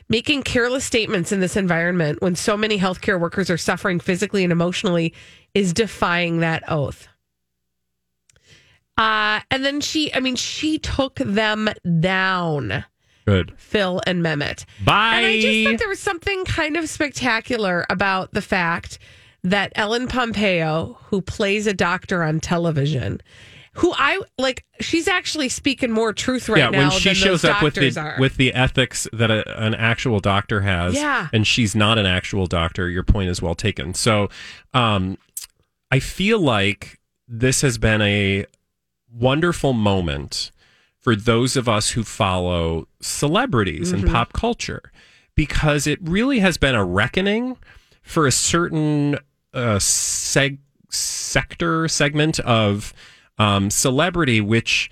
Making 0.10 0.44
careless 0.44 0.86
statements 0.86 1.32
in 1.32 1.40
this 1.40 1.56
environment 1.56 2.22
when 2.22 2.36
so 2.36 2.58
many 2.58 2.78
healthcare 2.78 3.20
workers 3.20 3.50
are 3.50 3.58
suffering 3.58 4.00
physically 4.00 4.44
and 4.44 4.52
emotionally 4.52 5.14
is 5.54 5.74
defying 5.74 6.40
that 6.40 6.64
oath. 6.70 7.08
Uh, 8.98 9.40
and 9.50 9.66
then 9.66 9.82
she, 9.82 10.14
I 10.14 10.20
mean, 10.20 10.36
she 10.36 10.78
took 10.78 11.16
them 11.16 11.70
down, 12.00 12.86
Good. 13.26 13.54
Phil 13.58 14.02
and 14.06 14.22
Mehmet. 14.24 14.66
Bye. 14.86 15.16
And 15.16 15.26
I 15.26 15.42
just 15.42 15.68
thought 15.68 15.80
there 15.80 15.90
was 15.90 16.00
something 16.00 16.46
kind 16.46 16.78
of 16.78 16.90
spectacular 16.90 17.86
about 17.90 18.34
the 18.34 18.42
fact 18.42 19.00
that 19.44 19.72
Ellen 19.76 20.08
Pompeo, 20.08 20.98
who 21.06 21.22
plays 21.22 21.66
a 21.66 21.74
doctor 21.74 22.24
on 22.24 22.40
television, 22.40 23.22
who 23.76 23.92
I 23.98 24.22
like, 24.38 24.66
she's 24.80 25.08
actually 25.08 25.50
speaking 25.50 25.92
more 25.92 26.14
truth 26.14 26.48
right 26.50 26.60
yeah, 26.60 26.70
now 26.70 26.78
Yeah, 26.78 26.90
when 26.90 26.92
she 26.92 27.14
shows 27.14 27.44
up 27.44 27.62
with 27.64 27.74
the 27.76 28.00
are. 28.00 28.18
with 28.20 28.38
the 28.38 28.54
ethics 28.54 29.08
that 29.14 29.32
a, 29.32 29.64
an 29.64 29.74
actual 29.76 30.20
doctor 30.20 30.62
has, 30.62 30.94
Yeah. 30.94 31.28
and 31.34 31.46
she's 31.48 31.76
not 31.76 31.98
an 31.98 32.06
actual 32.06 32.46
doctor, 32.46 32.90
your 32.90 33.04
point 33.04 33.30
is 33.30 33.42
well 33.42 33.56
taken. 33.56 33.94
So, 33.94 34.30
um, 34.74 35.18
I 35.92 36.00
feel 36.00 36.40
like 36.40 37.00
this 37.28 37.62
has 37.62 37.78
been 37.78 38.02
a 38.02 38.46
wonderful 39.12 39.74
moment 39.74 40.52
for 41.00 41.16
those 41.16 41.56
of 41.58 41.68
us 41.68 41.90
who 41.92 42.04
follow 42.04 42.88
celebrities 43.02 43.92
and 43.92 44.04
Mm-hmm. 44.04 44.14
pop 44.14 44.34
culture 44.34 44.92
because 45.36 45.88
it 45.88 46.00
really 46.02 46.40
has 46.40 46.58
been 46.58 46.76
a 46.76 46.86
reckoning 46.86 47.58
for 48.02 48.26
a 48.28 48.32
certain 48.32 49.16
uh, 49.54 49.78
seg- 49.80 50.60
sector 50.90 51.88
segment 51.88 52.40
of 52.42 52.94
um, 53.38 53.70
celebrity 53.70 54.40
which 54.42 54.90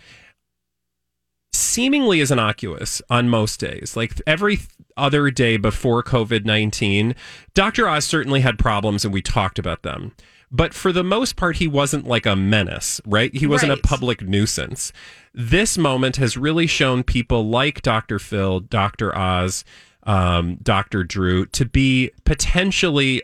seemingly 1.54 2.20
is 2.20 2.32
innocuous 2.32 3.02
on 3.10 3.30
most 3.30 3.60
days. 3.60 3.96
Like 3.96 4.14
every 4.26 4.60
other 4.98 5.30
day 5.32 5.58
before 5.58 6.04
COVID 6.04 6.46
19, 6.46 7.16
Dr. 7.54 7.88
Oz 7.88 8.06
certainly 8.06 8.42
had 8.42 8.58
problems 8.58 9.04
and 9.06 9.14
we 9.14 9.22
talked 9.22 9.60
about 9.60 9.84
them. 9.84 10.14
But 10.54 10.74
for 10.74 10.92
the 10.92 11.04
most 11.04 11.38
part, 11.38 11.58
he 11.58 11.68
wasn't 11.68 12.06
like 12.06 12.26
a 12.26 12.36
menace, 12.36 13.00
right? 13.06 13.34
He 13.34 13.48
wasn't 13.48 13.70
Right. 13.70 13.80
a 13.80 13.82
public 13.88 14.22
nuisance. 14.22 14.92
This 15.34 15.78
moment 15.78 16.18
has 16.18 16.36
really 16.36 16.68
shown 16.68 17.04
people 17.04 17.48
like 17.48 17.82
Dr. 17.82 18.20
Phil, 18.20 18.60
Dr. 18.60 19.18
Oz, 19.18 19.64
um, 20.04 20.58
Dr. 20.62 21.06
Drew 21.06 21.46
to 21.48 21.64
be 21.66 22.12
potentially 22.26 23.24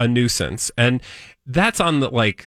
a 0.00 0.08
nuisance. 0.08 0.72
And 0.76 1.00
that's 1.46 1.78
on 1.80 2.00
the 2.00 2.08
like 2.10 2.46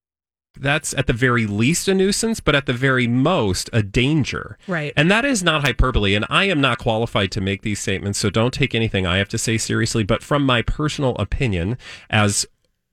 That's 0.59 0.93
at 0.93 1.07
the 1.07 1.13
very 1.13 1.45
least 1.45 1.87
a 1.87 1.93
nuisance, 1.93 2.39
but 2.39 2.55
at 2.55 2.65
the 2.65 2.73
very 2.73 3.07
most 3.07 3.69
a 3.73 3.81
danger. 3.81 4.57
Right. 4.67 4.93
And 4.95 5.09
that 5.09 5.25
is 5.25 5.43
not 5.43 5.61
hyperbole. 5.61 6.13
And 6.13 6.25
I 6.29 6.45
am 6.45 6.61
not 6.61 6.77
qualified 6.77 7.31
to 7.31 7.41
make 7.41 7.61
these 7.61 7.79
statements, 7.79 8.19
so 8.19 8.29
don't 8.29 8.53
take 8.53 8.75
anything 8.75 9.05
I 9.05 9.17
have 9.17 9.29
to 9.29 9.37
say 9.37 9.57
seriously. 9.57 10.03
But 10.03 10.23
from 10.23 10.45
my 10.45 10.61
personal 10.61 11.15
opinion, 11.15 11.77
as 12.09 12.45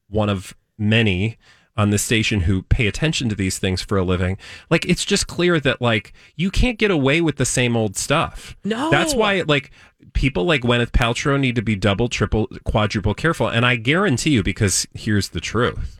one 0.08 0.28
of 0.28 0.56
many 0.78 1.36
on 1.76 1.90
the 1.90 1.98
station 1.98 2.40
who 2.40 2.62
pay 2.62 2.86
attention 2.88 3.28
to 3.28 3.34
these 3.36 3.58
things 3.58 3.82
for 3.82 3.98
a 3.98 4.04
living, 4.04 4.36
like 4.70 4.84
it's 4.86 5.04
just 5.04 5.26
clear 5.26 5.60
that 5.60 5.80
like 5.80 6.12
you 6.36 6.50
can't 6.50 6.78
get 6.78 6.90
away 6.90 7.20
with 7.20 7.36
the 7.36 7.44
same 7.44 7.76
old 7.76 7.96
stuff. 7.96 8.56
No. 8.64 8.90
That's 8.90 9.14
why 9.14 9.42
like 9.46 9.70
people 10.12 10.44
like 10.44 10.62
Gwyneth 10.62 10.90
Paltrow 10.90 11.38
need 11.38 11.54
to 11.56 11.62
be 11.62 11.76
double, 11.76 12.08
triple, 12.08 12.48
quadruple 12.64 13.14
careful. 13.14 13.48
And 13.48 13.66
I 13.66 13.76
guarantee 13.76 14.30
you, 14.30 14.42
because 14.42 14.86
here's 14.94 15.30
the 15.30 15.40
truth. 15.40 15.97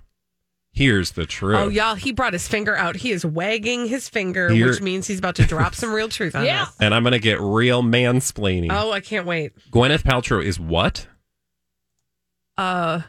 Here's 0.79 1.11
the 1.11 1.27
truth. 1.27 1.57
Oh, 1.59 1.69
y'all, 1.69 1.97
he 1.97 2.13
brought 2.13 2.35
his 2.35 2.47
finger 2.47 2.77
out. 2.77 2.95
He 2.95 3.11
is 3.11 3.27
wagging 3.27 3.87
his 3.87 4.09
finger, 4.09 4.49
Here- 4.49 4.69
which 4.69 4.81
means 4.81 5.09
he's 5.09 5.19
about 5.19 5.35
to 5.37 5.45
drop 5.45 5.75
some 5.75 5.93
real 5.93 6.09
truth 6.09 6.37
on 6.37 6.45
Yeah. 6.47 6.63
us. 6.63 6.77
And 6.81 6.95
I'm 6.95 7.03
going 7.03 7.15
to 7.15 7.19
get 7.19 7.41
real 7.41 7.83
mansplaining. 7.83 8.69
Oh, 8.71 8.93
I 8.93 9.01
can't 9.01 9.27
wait. 9.27 9.55
Gwyneth 9.73 10.05
Paltrow 10.05 10.41
is 10.45 10.61
what? 10.61 11.09
Uh, 12.57 13.01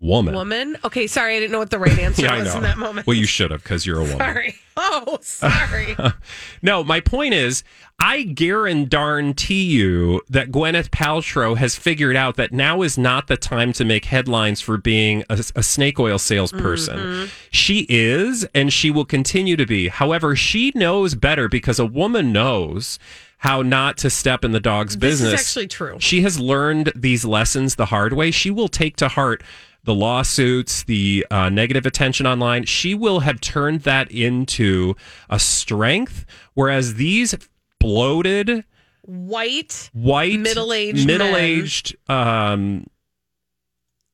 Woman. 0.00 0.32
woman. 0.34 0.76
Okay, 0.84 1.06
sorry, 1.06 1.36
I 1.36 1.40
didn't 1.40 1.52
know 1.52 1.58
what 1.58 1.70
the 1.70 1.78
right 1.78 1.98
answer 1.98 2.22
Yeah, 2.24 2.34
I 2.34 2.38
was 2.38 2.48
know. 2.52 2.56
in 2.58 2.62
that 2.62 2.78
moment. 2.78 3.06
Well, 3.06 3.16
you 3.16 3.26
should 3.26 3.50
have 3.50 3.62
because 3.62 3.84
you're 3.84 3.98
a 3.98 4.02
woman. 4.02 4.18
Sorry. 4.18 4.54
Oh, 4.80 5.18
sorry. 5.22 5.96
No, 6.62 6.82
my 6.84 7.00
point 7.00 7.34
is, 7.34 7.62
I 8.00 8.22
guarantee 8.22 9.64
you 9.64 10.20
that 10.28 10.50
Gwyneth 10.50 10.90
Paltrow 10.90 11.56
has 11.56 11.76
figured 11.76 12.16
out 12.16 12.36
that 12.36 12.52
now 12.52 12.82
is 12.82 12.96
not 12.98 13.26
the 13.26 13.36
time 13.36 13.72
to 13.74 13.84
make 13.84 14.06
headlines 14.06 14.60
for 14.60 14.76
being 14.76 15.24
a, 15.30 15.42
a 15.56 15.62
snake 15.62 15.98
oil 15.98 16.18
salesperson. 16.18 16.98
Mm-hmm. 16.98 17.26
She 17.50 17.86
is, 17.88 18.46
and 18.54 18.72
she 18.72 18.90
will 18.90 19.04
continue 19.04 19.56
to 19.56 19.66
be. 19.66 19.88
However, 19.88 20.34
she 20.36 20.72
knows 20.74 21.14
better 21.14 21.48
because 21.48 21.78
a 21.78 21.86
woman 21.86 22.32
knows 22.32 22.98
how 23.38 23.62
not 23.62 23.96
to 23.98 24.10
step 24.10 24.44
in 24.44 24.50
the 24.52 24.60
dog's 24.60 24.96
This 24.96 25.14
is 25.14 25.20
business. 25.20 25.40
actually 25.40 25.68
true. 25.68 25.96
She 26.00 26.22
has 26.22 26.40
learned 26.40 26.92
these 26.96 27.24
lessons 27.24 27.76
the 27.76 27.86
hard 27.86 28.12
way. 28.12 28.30
She 28.32 28.50
will 28.50 28.68
take 28.68 28.96
to 28.96 29.08
heart 29.08 29.42
the 29.88 29.94
lawsuits, 29.94 30.82
the 30.84 31.26
uh, 31.30 31.48
negative 31.48 31.86
attention 31.86 32.26
online. 32.26 32.66
She 32.66 32.94
will 32.94 33.20
have 33.20 33.40
turned 33.40 33.80
that 33.80 34.10
into 34.10 34.94
a 35.30 35.38
strength. 35.38 36.26
Whereas 36.52 36.94
these 36.96 37.34
bloated, 37.80 38.64
White, 39.00 39.88
white, 39.94 40.38
Middle-aged 40.40 41.06
middle-aged 41.06 41.96
um, 42.10 42.86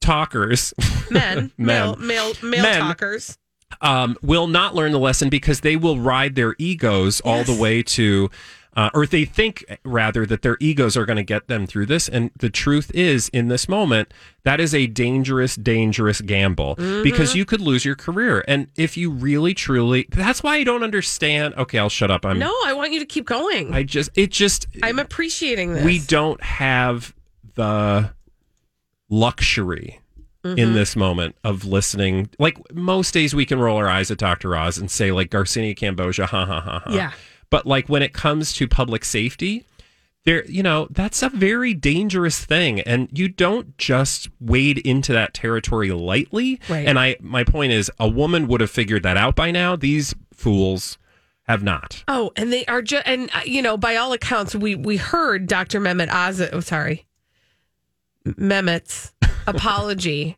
talkers, 0.00 0.72
men, 1.10 1.50
Men. 1.58 1.66
male, 1.66 1.96
male, 1.96 2.32
male 2.44 2.62
Men. 2.62 2.80
talkers. 2.80 3.36
um, 3.80 4.16
will 4.22 4.46
not 4.46 4.76
learn 4.76 4.92
the 4.92 5.00
lesson 5.00 5.28
because 5.28 5.62
they 5.62 5.74
will 5.74 5.98
ride 5.98 6.36
their 6.36 6.54
egos 6.60 7.20
all 7.22 7.42
the 7.42 7.56
way 7.60 7.82
to 7.82 8.30
Uh, 8.76 8.90
or 8.92 9.06
they 9.06 9.24
think 9.24 9.64
rather 9.84 10.26
that 10.26 10.42
their 10.42 10.56
egos 10.60 10.96
are 10.96 11.06
going 11.06 11.16
to 11.16 11.22
get 11.22 11.46
them 11.46 11.66
through 11.66 11.86
this. 11.86 12.08
And 12.08 12.30
the 12.36 12.50
truth 12.50 12.90
is, 12.92 13.28
in 13.28 13.46
this 13.48 13.68
moment, 13.68 14.12
that 14.42 14.58
is 14.60 14.74
a 14.74 14.86
dangerous, 14.88 15.54
dangerous 15.54 16.20
gamble 16.20 16.74
because 16.74 17.36
you 17.36 17.44
could 17.44 17.60
lose 17.60 17.84
your 17.84 17.94
career. 17.94 18.44
And 18.48 18.66
if 18.76 18.96
you 18.96 19.10
really, 19.10 19.54
truly, 19.54 20.06
that's 20.10 20.42
why 20.42 20.56
I 20.56 20.64
don't 20.64 20.82
understand. 20.82 21.54
Okay, 21.54 21.78
I'll 21.78 21.88
shut 21.88 22.10
up. 22.10 22.26
I'm 22.26 22.38
No, 22.40 22.52
I 22.64 22.72
want 22.72 22.92
you 22.92 22.98
to 22.98 23.06
keep 23.06 23.26
going. 23.26 23.72
I 23.72 23.84
just, 23.84 24.10
it 24.16 24.32
just, 24.32 24.66
I'm 24.82 24.98
appreciating 24.98 25.74
this. 25.74 25.84
we 25.84 26.00
don't 26.00 26.42
have 26.42 27.14
the 27.54 28.12
luxury 29.08 30.00
Mm-hmm. 30.44 30.58
in 30.58 30.74
this 30.74 30.94
moment 30.94 31.36
of 31.42 31.64
listening. 31.64 32.28
Like 32.38 32.58
most 32.74 33.14
days, 33.14 33.34
we 33.34 33.46
can 33.46 33.58
roll 33.58 33.78
our 33.78 33.88
eyes 33.88 34.10
at 34.10 34.18
Dr. 34.18 34.54
Oz 34.54 34.76
and 34.76 34.90
say, 34.90 35.10
like, 35.10 35.30
Garcinia 35.30 35.74
Cambogia, 35.74 36.26
ha 36.26 36.44
ha 36.44 36.60
ha 36.60 36.82
ha. 36.84 36.92
Yeah. 36.92 37.12
But 37.54 37.66
like 37.66 37.88
when 37.88 38.02
it 38.02 38.12
comes 38.12 38.52
to 38.54 38.66
public 38.66 39.04
safety, 39.04 39.64
there, 40.24 40.44
you 40.46 40.60
know, 40.60 40.88
that's 40.90 41.22
a 41.22 41.28
very 41.28 41.72
dangerous 41.72 42.44
thing, 42.44 42.80
and 42.80 43.08
you 43.16 43.28
don't 43.28 43.78
just 43.78 44.28
wade 44.40 44.78
into 44.78 45.12
that 45.12 45.34
territory 45.34 45.92
lightly. 45.92 46.58
Right. 46.68 46.84
And 46.84 46.98
I, 46.98 47.14
my 47.20 47.44
point 47.44 47.70
is, 47.70 47.92
a 48.00 48.08
woman 48.08 48.48
would 48.48 48.60
have 48.60 48.72
figured 48.72 49.04
that 49.04 49.16
out 49.16 49.36
by 49.36 49.52
now. 49.52 49.76
These 49.76 50.16
fools 50.32 50.98
have 51.44 51.62
not. 51.62 52.02
Oh, 52.08 52.32
and 52.34 52.52
they 52.52 52.66
are 52.66 52.82
just, 52.82 53.06
and 53.06 53.30
uh, 53.32 53.42
you 53.44 53.62
know, 53.62 53.76
by 53.76 53.94
all 53.94 54.12
accounts, 54.12 54.56
we 54.56 54.74
we 54.74 54.96
heard 54.96 55.46
Dr. 55.46 55.80
Mehmet 55.80 56.12
Oz. 56.12 56.40
Oh, 56.52 56.58
sorry, 56.58 57.06
Mehmet's 58.26 59.12
apology, 59.46 60.36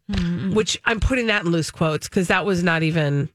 which 0.53 0.79
I'm 0.85 1.01
putting 1.01 1.29
that 1.29 1.47
in 1.47 1.51
loose 1.51 1.71
quotes 1.71 2.11
because 2.11 2.29
that 2.29 2.45
was 2.45 2.63
not 2.63 2.83
even. 2.83 3.31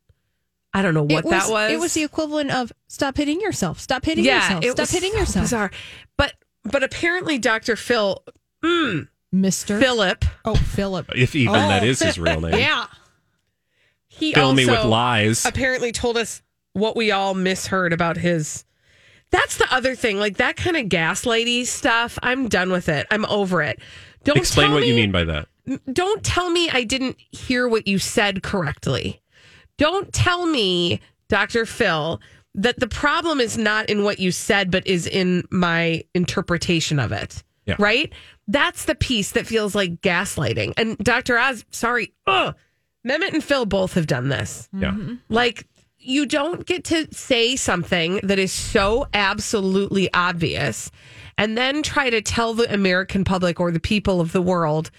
I 0.73 0.81
don't 0.81 0.93
know 0.93 1.03
what 1.03 1.25
it 1.25 1.29
that 1.29 1.49
was. 1.49 1.71
It 1.71 1.79
was 1.79 1.93
the 1.93 2.03
equivalent 2.03 2.51
of 2.51 2.71
stop 2.87 3.17
hitting 3.17 3.41
yourself. 3.41 3.79
Stop 3.79 4.05
hitting 4.05 4.23
yeah, 4.23 4.43
yourself. 4.43 4.63
it 4.63 4.71
Stop 4.71 4.79
was 4.83 4.91
hitting 4.91 5.11
so 5.11 5.17
yourself. 5.19 5.43
Bizarre, 5.45 5.71
but 6.17 6.33
but 6.63 6.83
apparently 6.83 7.37
Dr. 7.37 7.75
Phil 7.75 8.23
mm, 8.63 9.07
Mister 9.31 9.79
Philip. 9.79 10.23
Oh, 10.45 10.55
Philip. 10.55 11.11
If 11.15 11.35
even 11.35 11.55
Oh. 11.55 11.67
that 11.67 11.83
is 11.83 11.99
his 11.99 12.17
real 12.17 12.39
name. 12.41 12.53
Yeah, 12.59 12.85
he 14.07 14.33
Fill 14.33 14.53
me 14.53 14.65
with 14.65 14.85
lies. 14.85 15.45
Apparently, 15.45 15.91
told 15.91 16.17
us 16.17 16.41
what 16.73 16.95
we 16.95 17.11
all 17.11 17.33
misheard 17.33 17.93
about 17.93 18.17
his. 18.17 18.63
That's 19.29 19.57
the 19.57 19.73
other 19.73 19.95
thing, 19.95 20.19
like 20.19 20.37
that 20.37 20.57
kind 20.57 20.75
of 20.75 20.87
gaslighty 20.87 21.65
stuff. 21.65 22.19
I'm 22.21 22.49
done 22.49 22.71
with 22.71 22.89
it. 22.89 23.07
I'm 23.09 23.25
over 23.25 23.61
it. 23.61 23.79
Don't 24.23 24.37
Explain 24.37 24.67
tell 24.67 24.75
what 24.75 24.85
you 24.87 24.93
mean 24.93 25.11
by 25.11 25.23
that. 25.23 25.47
Don't 25.91 26.23
tell 26.23 26.49
me 26.49 26.69
I 26.69 26.83
didn't 26.83 27.17
hear 27.31 27.67
what 27.67 27.87
you 27.87 27.97
said 27.97 28.43
correctly. 28.43 29.21
Don't 29.81 30.13
tell 30.13 30.45
me, 30.45 31.01
Dr. 31.27 31.65
Phil, 31.65 32.21
that 32.53 32.79
the 32.79 32.87
problem 32.87 33.39
is 33.39 33.57
not 33.57 33.89
in 33.89 34.03
what 34.03 34.19
you 34.19 34.31
said, 34.31 34.69
but 34.69 34.85
is 34.85 35.07
in 35.07 35.43
my 35.49 36.03
interpretation 36.13 36.99
of 36.99 37.11
it. 37.11 37.41
Yeah. 37.65 37.77
Right? 37.79 38.13
That's 38.47 38.85
the 38.85 38.93
piece 38.93 39.31
that 39.31 39.47
feels 39.47 39.73
like 39.73 39.99
gaslighting. 40.01 40.73
And 40.77 40.99
Dr. 40.99 41.35
Oz, 41.39 41.65
sorry, 41.71 42.13
ugh, 42.27 42.55
Mehmet 43.07 43.33
and 43.33 43.43
Phil 43.43 43.65
both 43.65 43.95
have 43.95 44.05
done 44.05 44.29
this. 44.29 44.69
Yeah. 44.71 44.91
Mm-hmm. 44.91 45.15
Like, 45.29 45.67
you 45.97 46.27
don't 46.27 46.63
get 46.63 46.83
to 46.85 47.07
say 47.11 47.55
something 47.55 48.19
that 48.21 48.37
is 48.37 48.51
so 48.51 49.07
absolutely 49.15 50.13
obvious 50.13 50.91
and 51.39 51.57
then 51.57 51.81
try 51.81 52.11
to 52.11 52.21
tell 52.21 52.53
the 52.53 52.71
American 52.71 53.23
public 53.23 53.59
or 53.59 53.71
the 53.71 53.79
people 53.79 54.21
of 54.21 54.31
the 54.31 54.43
world 54.43 54.91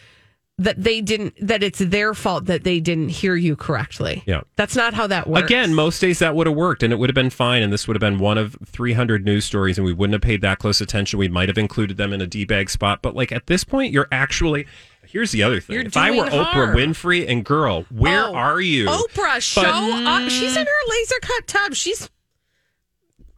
that 0.62 0.82
they 0.82 1.00
didn't, 1.00 1.34
that 1.40 1.62
it's 1.62 1.78
their 1.78 2.14
fault 2.14 2.46
that 2.46 2.64
they 2.64 2.80
didn't 2.80 3.10
hear 3.10 3.34
you 3.36 3.56
correctly. 3.56 4.22
Yeah. 4.26 4.42
That's 4.56 4.76
not 4.76 4.94
how 4.94 5.06
that 5.08 5.28
works. 5.28 5.44
Again, 5.44 5.74
most 5.74 6.00
days 6.00 6.18
that 6.20 6.34
would 6.34 6.46
have 6.46 6.56
worked 6.56 6.82
and 6.82 6.92
it 6.92 6.96
would 6.96 7.08
have 7.10 7.14
been 7.14 7.30
fine. 7.30 7.62
And 7.62 7.72
this 7.72 7.86
would 7.86 7.94
have 7.94 8.00
been 8.00 8.18
one 8.18 8.38
of 8.38 8.56
300 8.66 9.24
news 9.24 9.44
stories 9.44 9.78
and 9.78 9.84
we 9.84 9.92
wouldn't 9.92 10.14
have 10.14 10.22
paid 10.22 10.40
that 10.42 10.58
close 10.58 10.80
attention. 10.80 11.18
We 11.18 11.28
might 11.28 11.48
have 11.48 11.58
included 11.58 11.96
them 11.96 12.12
in 12.12 12.20
a 12.20 12.26
D 12.26 12.44
bag 12.44 12.70
spot. 12.70 13.00
But 13.02 13.14
like 13.14 13.32
at 13.32 13.46
this 13.46 13.64
point, 13.64 13.92
you're 13.92 14.08
actually. 14.12 14.66
Here's 15.04 15.32
the 15.32 15.42
other 15.42 15.60
thing. 15.60 15.74
You're 15.74 15.84
if 15.84 15.96
I 15.96 16.10
were 16.10 16.30
doing 16.30 16.44
Oprah. 16.44 16.74
Winfrey 16.74 17.28
and 17.28 17.44
girl, 17.44 17.82
where 17.90 18.24
Oh, 18.28 18.34
are 18.34 18.60
you? 18.60 18.86
Oprah, 18.86 19.40
show 19.42 19.60
But- 19.62 20.04
up. 20.06 20.30
She's 20.30 20.56
in 20.56 20.64
her 20.64 20.88
laser 20.88 21.16
cut 21.20 21.46
tub. 21.46 21.74
She's 21.74 22.08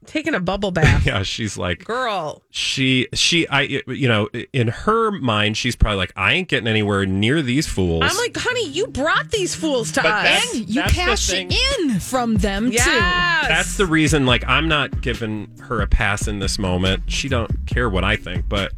taking 0.07 0.35
a 0.35 0.41
bubble 0.41 0.71
bath. 0.71 1.05
Yeah, 1.07 1.23
she's 1.23 1.59
like, 1.59 1.85
Girl. 1.85 2.43
she, 2.51 3.09
she, 3.13 3.47
I, 3.49 3.63
you 3.87 4.09
know, 4.09 4.29
in 4.53 4.69
her 4.69 5.11
mind, 5.11 5.57
she's 5.57 5.77
probably 5.77 5.97
like, 5.99 6.13
I 6.17 6.33
ain't 6.35 6.49
getting 6.49 6.67
anywhere 6.67 7.05
near 7.07 7.43
these 7.43 7.67
fools. 7.67 8.03
I'm 8.05 8.17
like, 8.17 8.37
honey, 8.37 8.69
you 8.69 8.87
brought 8.87 9.31
these 9.31 9.55
fools 9.55 9.93
to 9.93 10.03
But 10.03 10.27
us. 10.27 10.55
And 10.55 10.69
you 10.69 10.83
that's 10.83 10.93
cash 10.93 11.33
in 11.33 12.01
from 12.01 12.37
them 12.37 12.71
too. 12.71 12.77
That's 12.79 13.77
the 13.77 13.87
reason. 13.87 14.25
Like, 14.27 14.45
I'm 14.47 14.69
not 14.69 15.01
giving 15.03 15.51
her 15.61 15.81
a 15.83 15.87
pass 15.87 16.27
in 16.27 16.39
this 16.39 16.59
moment. 16.59 17.03
She 17.09 17.29
don't 17.29 17.67
care 17.67 17.89
what 17.91 18.05
I 18.05 18.17
think, 18.17 18.49
but 18.49 18.73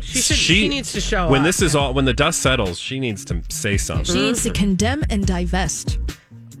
She 0.00 0.20
should- 0.20 0.36
she 0.36 0.68
needs 0.68 0.92
to 0.92 1.00
show 1.00 1.28
when 1.28 1.42
up. 1.42 1.46
this 1.46 1.62
is 1.62 1.76
all 1.76 1.94
when 1.94 2.04
the 2.06 2.14
dust 2.14 2.40
settles. 2.40 2.78
She 2.78 2.98
needs 2.98 3.24
to 3.26 3.42
say 3.48 3.76
something. 3.76 4.06
She 4.06 4.20
needs 4.20 4.42
to 4.44 4.50
condemn 4.50 5.04
and 5.10 5.26
divest. 5.26 5.98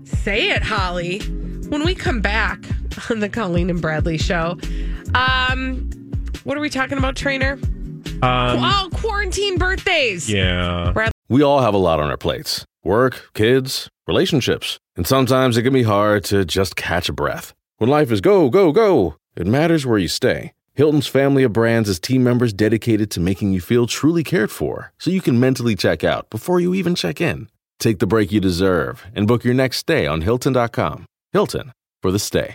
Say 0.04 0.50
it, 0.50 0.62
Holly. 0.62 1.20
When 1.68 1.84
we 1.84 1.94
come 1.94 2.20
back 2.20 2.58
on 3.10 3.20
the 3.20 3.28
Colleen 3.28 3.70
and 3.70 3.80
Bradley 3.80 4.18
show, 4.18 4.58
um, 5.14 5.90
what 6.44 6.56
are 6.56 6.60
we 6.60 6.70
talking 6.70 6.98
about, 6.98 7.16
Traynor? 7.16 7.58
Um, 8.22 8.58
oh, 8.62 8.88
quarantine 8.92 9.56
birthdays. 9.58 10.30
yeah. 10.30 10.90
Brad- 10.92 11.12
We 11.28 11.42
all 11.42 11.60
have 11.60 11.74
a 11.74 11.78
lot 11.78 12.00
on 12.00 12.10
our 12.10 12.16
plates 12.16 12.64
work, 12.82 13.30
kids, 13.34 13.88
relationships. 14.06 14.78
And 14.96 15.06
sometimes 15.06 15.56
it 15.56 15.62
can 15.62 15.72
be 15.72 15.82
hard 15.82 16.24
to 16.24 16.44
just 16.44 16.76
catch 16.76 17.08
a 17.08 17.12
breath. 17.12 17.52
When 17.78 17.88
life 17.90 18.10
is 18.10 18.20
go, 18.20 18.48
go, 18.50 18.72
go, 18.72 19.16
it 19.36 19.46
matters 19.46 19.84
where 19.86 19.98
you 19.98 20.08
stay. 20.08 20.52
Hilton's 20.74 21.06
family 21.06 21.42
of 21.42 21.52
brands 21.52 21.88
is 21.88 21.98
team 22.00 22.22
members 22.24 22.52
dedicated 22.52 23.10
to 23.12 23.20
making 23.20 23.52
you 23.52 23.60
feel 23.60 23.86
truly 23.86 24.24
cared 24.24 24.50
for 24.50 24.92
so 24.98 25.10
you 25.10 25.20
can 25.20 25.38
mentally 25.40 25.74
check 25.76 26.04
out 26.04 26.30
before 26.30 26.58
you 26.60 26.74
even 26.74 26.94
check 26.94 27.20
in. 27.20 27.48
Take 27.78 27.98
the 27.98 28.06
break 28.06 28.32
you 28.32 28.40
deserve 28.40 29.04
and 29.14 29.26
book 29.26 29.44
your 29.44 29.54
next 29.54 29.78
stay 29.78 30.06
on 30.06 30.20
Hilton.com. 30.22 31.04
Hilton 31.32 31.72
for 32.02 32.10
the 32.10 32.18
stay. 32.18 32.54